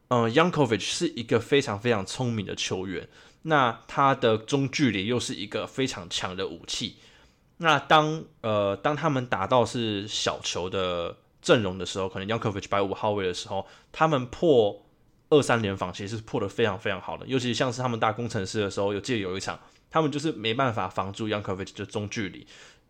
[0.09, 3.09] 嗯 Yankovic 是一个非常非常聪明的球员，
[3.43, 6.97] 那他的中距离又是一个非常强的武器。
[7.59, 14.85] 那当呃当他们打到是小球的阵容的时候，可能 Yankovic 摆五号位的时候，他们破
[15.31, 19.57] 二三连防其实是破的非常非常好的，尤其像是他们打工程师的时候，有记得有一场。
[19.93, 22.39] 他们就是没办法防住 y o u n g k o v i c 的中距离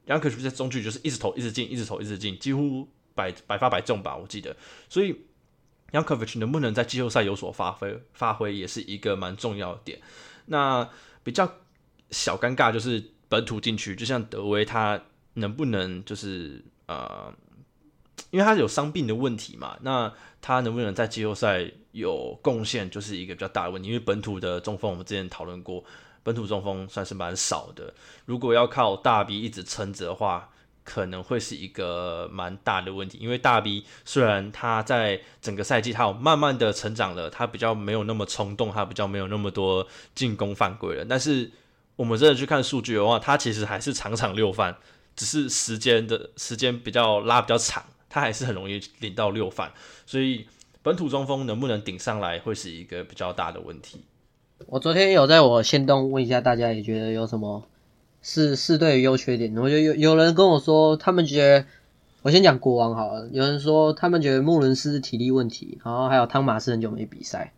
[0.07, 4.57] y o u n g k o v i c 在中距离就是一直投，一直进，一直投，一直进，几乎百百发百中吧，我记得。
[4.89, 10.01] 所以 y o u n g k o v i c 能不能在季后赛有所发挥，发挥也是一个蛮重要的点。
[10.47, 10.89] 那
[11.25, 11.53] 比较
[12.13, 15.03] 小尴尬就是本土禁区，就像德威他
[15.35, 17.35] 能不能就是呃，
[18.31, 23.89] 因为他有伤病的问题嘛，那他能不能在季后赛有贡献，就是一个比较大的问题。
[23.89, 25.85] 因为本土的中锋我们之前讨论过。
[26.23, 27.93] 本土中锋算是蛮少的，
[28.27, 30.51] 如果要靠大 B 一直撑着的话，
[30.85, 33.19] 可能会是一个蛮大的问题。
[33.21, 41.05] 因为大 B 虽然他在整个赛季他有慢慢的成长了，他比较没有那么冲动，他比较没有那么多进攻犯规了。
[41.09, 41.51] 但是
[41.97, 44.77] 我们真的去看数据的话，他其实还是场场六犯，
[45.15, 49.73] 只是时间的时间比较拉比较长，他还是很容易领到六犯。
[50.07, 50.49] 所以
[50.83, 54.05] 本土中锋能不能顶上来，会是一个比较大的问题。
[54.67, 57.63] 我昨天有在我线动问一下大家，也觉得有什么
[58.21, 59.57] 是是对优缺点。
[59.57, 61.67] 我觉得有有人跟我说，他们觉得
[62.23, 63.29] 我先讲国王好了。
[63.33, 67.53] 有人说他们觉得穆伦斯体力问题，然后还有汤马斯很久没比赛，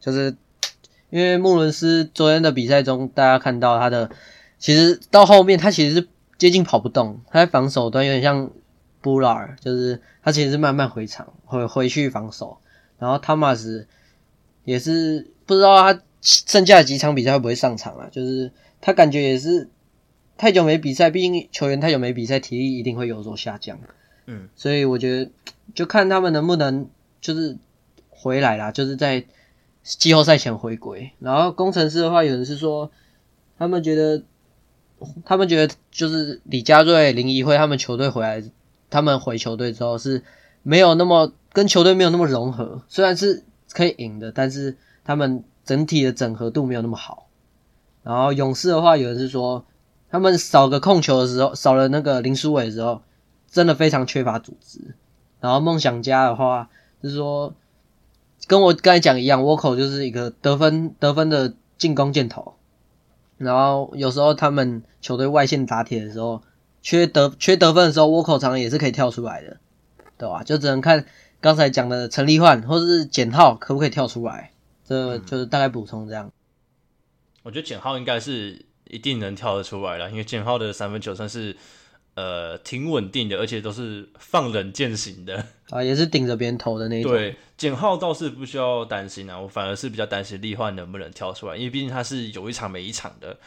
[0.00, 0.36] 就是
[1.10, 4.10] 因为穆伦斯昨天的比赛中，大家看到他的
[4.58, 8.50] 其实到后面他其实是接近跑不动，他在防守端有点像
[9.00, 12.58] 布拉尔，就是他其实是慢慢回场回回去防守，
[12.98, 13.86] 然后汤马斯
[14.64, 16.00] 也是不知道他。
[16.20, 18.08] 剩下的几场比赛会不会上场啊？
[18.10, 18.50] 就是
[18.80, 19.68] 他感觉也是
[20.36, 23.78] 太久没比赛，毕竟球员太久没比赛，体力一定会有所下降。
[24.26, 25.30] 嗯，所以我觉得
[25.74, 26.88] 就看他们能不能
[27.20, 27.56] 就是
[28.10, 29.24] 回来啦，就是在
[29.82, 31.12] 季后赛前回归。
[31.20, 32.90] 然后工程师的话，有人是说
[33.56, 34.22] 他们觉得
[35.24, 38.42] 他们觉得就是李佳瑞、林怡辉他们球队回来，
[38.90, 40.22] 他们回球队之后是
[40.64, 45.44] 没有那么跟球队没有那么融合，虽然是可以赢的，但是他们。
[45.68, 47.28] 整体的整合度没有那么好，
[48.02, 49.66] 然后勇士的话，有人是说
[50.10, 53.02] 他们少个控球的时候，少了那个林书伟的时候，
[53.50, 54.94] 真的非常缺乏组织。
[55.40, 56.70] 然后梦想家的话，
[57.02, 57.52] 就是说
[58.46, 62.54] 跟我刚才讲一样，沃口就是一个得分得分的进攻箭头，
[63.36, 66.40] 然后有时候他们球队外线打铁的时候，
[66.80, 69.58] 缺得缺得分的时候，沃口常也是可以跳出来的，
[70.16, 70.42] 对吧？
[70.42, 71.04] 就只能看
[71.42, 74.52] 刚才讲的陈立焕或者是简浩可不可以跳出来。
[74.88, 76.32] 这就是大概补充这样。
[77.42, 81.54] 我觉得简浩应该是一定能跳得出来了，因为简浩的三分球算是
[82.14, 87.12] 呃挺稳定的，而且都是放冷箭型的啊，也是顶着别人投的那种。
[87.12, 93.38] 对，简浩倒是不需要担心啊，我反而是比较担心利焕能不能跳出来，因为毕竟他是有一场没一场的。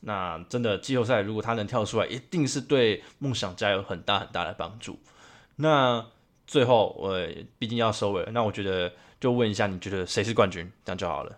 [0.00, 4.98] 那真的季后赛如果他能跳出来，一定是对梦想家有很大很大的帮助。
[5.56, 6.06] 那
[6.46, 7.18] 最后我
[7.58, 8.92] 毕竟要收尾，那我觉得。
[9.20, 10.70] 就问一下，你觉得谁是冠军？
[10.84, 11.36] 这样就好了。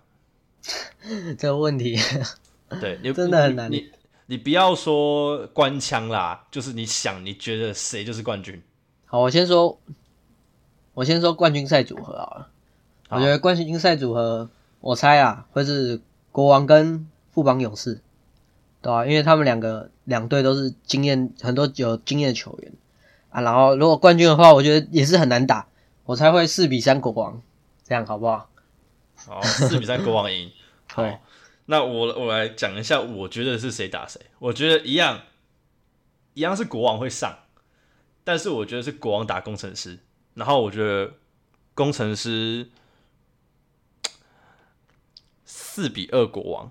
[1.38, 1.98] 这个问题，
[2.80, 3.72] 对你真的很难。
[3.72, 3.90] 你
[4.26, 8.62] 你不要说官腔啦，就是你想，你觉得谁就是冠军？
[9.06, 9.80] 好，我先说，
[10.92, 12.48] 我先说冠军赛组合好了。
[13.08, 14.50] 我觉得冠军赛组合，
[14.80, 16.00] 我猜啊，会是
[16.30, 18.00] 国王跟富邦勇士，
[18.82, 19.06] 对啊？
[19.06, 22.72] 因为他们两个两队都是经验很多有经验的球员
[23.30, 23.40] 啊。
[23.40, 25.66] 然后如果冠军的话，我觉得也是很难打，
[26.04, 27.42] 我猜会四比三国王。
[27.90, 28.48] 这样好不好？
[29.16, 30.48] 好，四比三国王赢。
[30.94, 31.02] 好，
[31.66, 34.20] 那我我来讲一下，我觉得是谁打谁。
[34.38, 35.22] 我觉得一样，
[36.34, 37.36] 一样是国王会上，
[38.22, 39.98] 但是我觉得是国王打工程师。
[40.34, 41.14] 然后我觉得
[41.74, 42.70] 工程师
[45.44, 46.70] 四比二国王。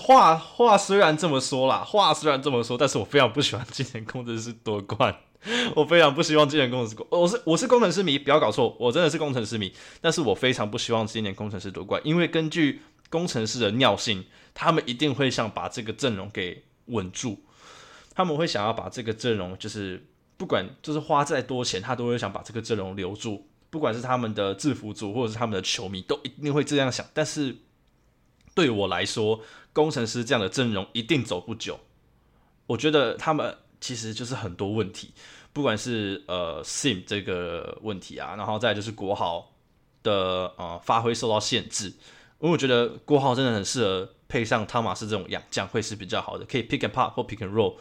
[0.00, 5.16] 话话虽然这么说啦，话虽然这么说，但是我非常不喜欢今年工程师夺冠。
[5.76, 9.72] 我非常不希望今年工程师，我是我是工程师迷，不要搞错，我真的是工程师迷。
[10.00, 12.80] 但是我非常不希望今年工程师夺冠，因为根据
[13.10, 14.24] 工程师的尿性，
[14.54, 17.38] 他们一定会想把这个阵容给稳住，
[18.14, 23.46] 他们会想要把这个阵容，就是不管就是花再多钱，他都会想把这个阵容留住。
[23.68, 27.04] 不管是他们的制服组或者是他们的球迷，都一定会这样想。
[27.12, 27.56] 但是
[28.54, 29.40] 对我来说，
[29.72, 31.80] 工程师这样的阵容一定走不久。
[32.66, 35.12] 我觉得他们其实就是很多问题，
[35.52, 39.52] 不管是呃 Sim 这个问题啊，然后再就是国豪
[40.02, 41.88] 的呃发挥受到限制。
[42.40, 47.74] 因为我觉得国豪真的很适合配上汤马斯这种洋将，会是比较好的，可以 pick and pop 或 pick and roll，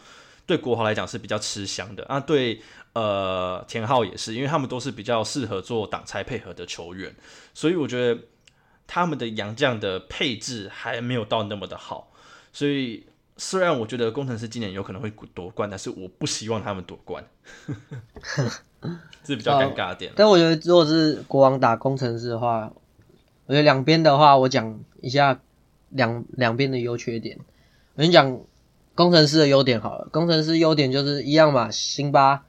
[0.46, 2.20] 对国豪来讲是比较吃香的啊。
[2.20, 2.62] 对。
[2.94, 7.16] 呃，田浩也是，因为他们都是比较适合做挡拆配合的球员，
[7.52, 8.22] 所以我觉得
[8.86, 12.14] 他们的洋将的配置还没有到那么的好。
[12.52, 13.08] 所以
[13.46, 17.22] 虽然我觉得工程师今年有可能会夺冠，但是我不希望他们夺冠，
[19.22, 20.14] 这比较尴尬点。
[20.16, 22.72] 但我觉得如果是国王打工程师的话，
[23.46, 25.42] 我觉得两边的话，我讲一下
[25.90, 27.38] 两两边的优缺点。
[27.96, 28.40] 我先讲
[28.96, 32.46] 工程师的优点好了，工程师优点就是一样嘛，辛巴。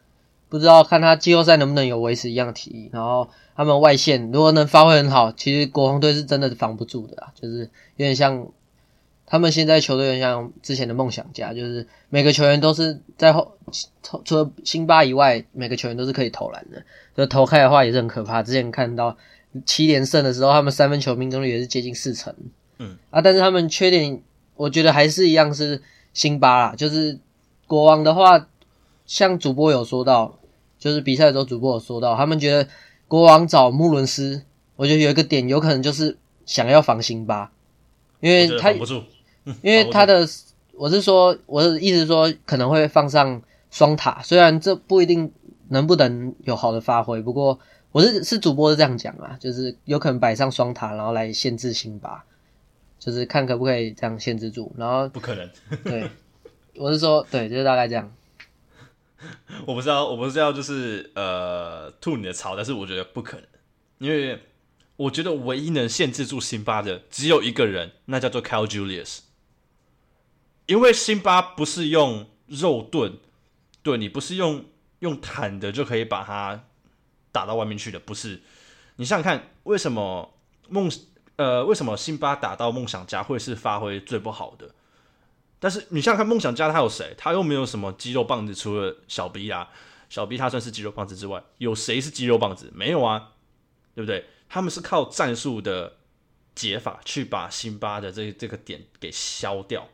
[0.48, 7.62] 不知道看他季后赛能不能有维持一样体力，然后他们外线如果能发挥很好，其实国王队是真的防不住的啊，就是
[7.96, 8.46] 有点像
[9.26, 13.56] 他们现在球队，像之前的梦想家，就是每个球员都是在后，
[14.24, 16.82] 除了辛巴以外，每个球员都是可以投篮的，
[17.16, 18.42] 就投开的话也是很可怕。
[18.42, 19.16] 之前看到
[19.64, 22.34] 七连胜的时候，他们三分球命中率也是接近四成，
[22.78, 24.22] 嗯啊，但是他们缺点，
[24.56, 27.18] 我觉得还是一样是辛巴啦，就是
[27.66, 28.48] 国王的话，
[29.06, 30.38] 像主播有说到。
[30.76, 32.68] 就是比赛的时候，主播有说到，他们觉得
[33.08, 34.42] 国王找穆伦斯，
[34.76, 37.50] 我觉得有一个点有可能就是想要防辛巴，
[38.20, 38.70] 因为他
[39.62, 40.26] 因为 他的
[40.72, 43.40] 我是说，我的意思是说可能会放上
[43.70, 45.30] 双塔，虽然这不一定
[45.68, 47.58] 能不能有好的发挥，不过
[47.92, 52.24] 我是是主播是这样讲啊，就是有可能摆上双塔，然后来限制辛巴，
[52.98, 55.48] 就是看可不可以这样限制住，然后不可能，
[55.84, 56.08] 对，
[56.76, 58.12] 我是说对，就是大概这样。
[59.66, 63.46] 我不知道，我不知道就是呃吐你的槽，但是我觉得不可能，
[63.98, 64.38] 因为
[64.96, 69.20] 我觉得唯一能限制住辛巴的只有一个人，那叫做 Cal Julius。
[70.66, 73.18] 因为辛巴不是用肉盾，
[73.82, 74.64] 对你不是用
[75.00, 76.64] 用坦的就可以把他
[77.32, 78.42] 打到外面去的，不是。
[78.96, 80.38] 你想想看，为什么
[80.68, 80.90] 梦
[81.36, 84.74] 呃为什么辛巴打到梦想家会是发挥最不好的？
[85.58, 87.14] 但是你想想看，梦想家他有谁？
[87.18, 89.70] 他又没有什么肌肉棒子，除了小 B 啊，
[90.08, 92.70] 小 B 他算是肌肉棒子之外，有谁是肌肉棒子？
[92.74, 93.32] 没有啊，
[93.94, 94.26] 对不对？
[94.48, 95.96] 他们是靠战术的
[96.54, 99.88] 解法去把辛巴的这这个点给消掉。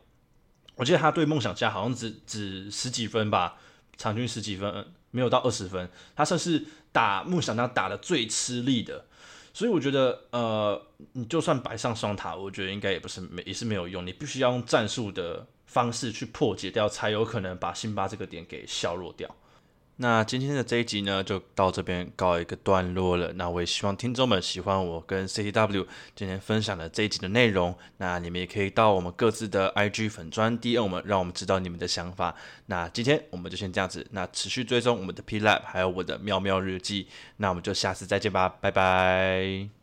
[0.81, 3.55] 我记得他对梦想家好像只只十几分吧，
[3.97, 5.87] 场均十几分，没有到二十分。
[6.15, 9.05] 他算是打梦想家打的最吃力的。
[9.53, 14.03] 所以我觉得，呃，你就算摆上双塔，我觉得应该也不是没也是没有用。
[14.03, 19.29] 你必须要用战术的方式去破解掉，才有可能把辛巴这个点给削弱掉。
[20.01, 23.31] 那今天的这一集呢，就到这边告一个段落了。
[23.33, 25.85] 那我也希望听众们喜欢我跟 CTW
[26.15, 27.75] 今天分享的这一集的内容。
[27.97, 32.35] 那你们也可以到我们各自的 IG 粉专 DM 我们，让我们知道你们的想法。
[32.65, 37.07] 那今天我们就先这样子，那持续追踪我们的 P Lab，还有我的喵喵日记。
[37.37, 39.80] 那我们就下次再见吧，拜拜。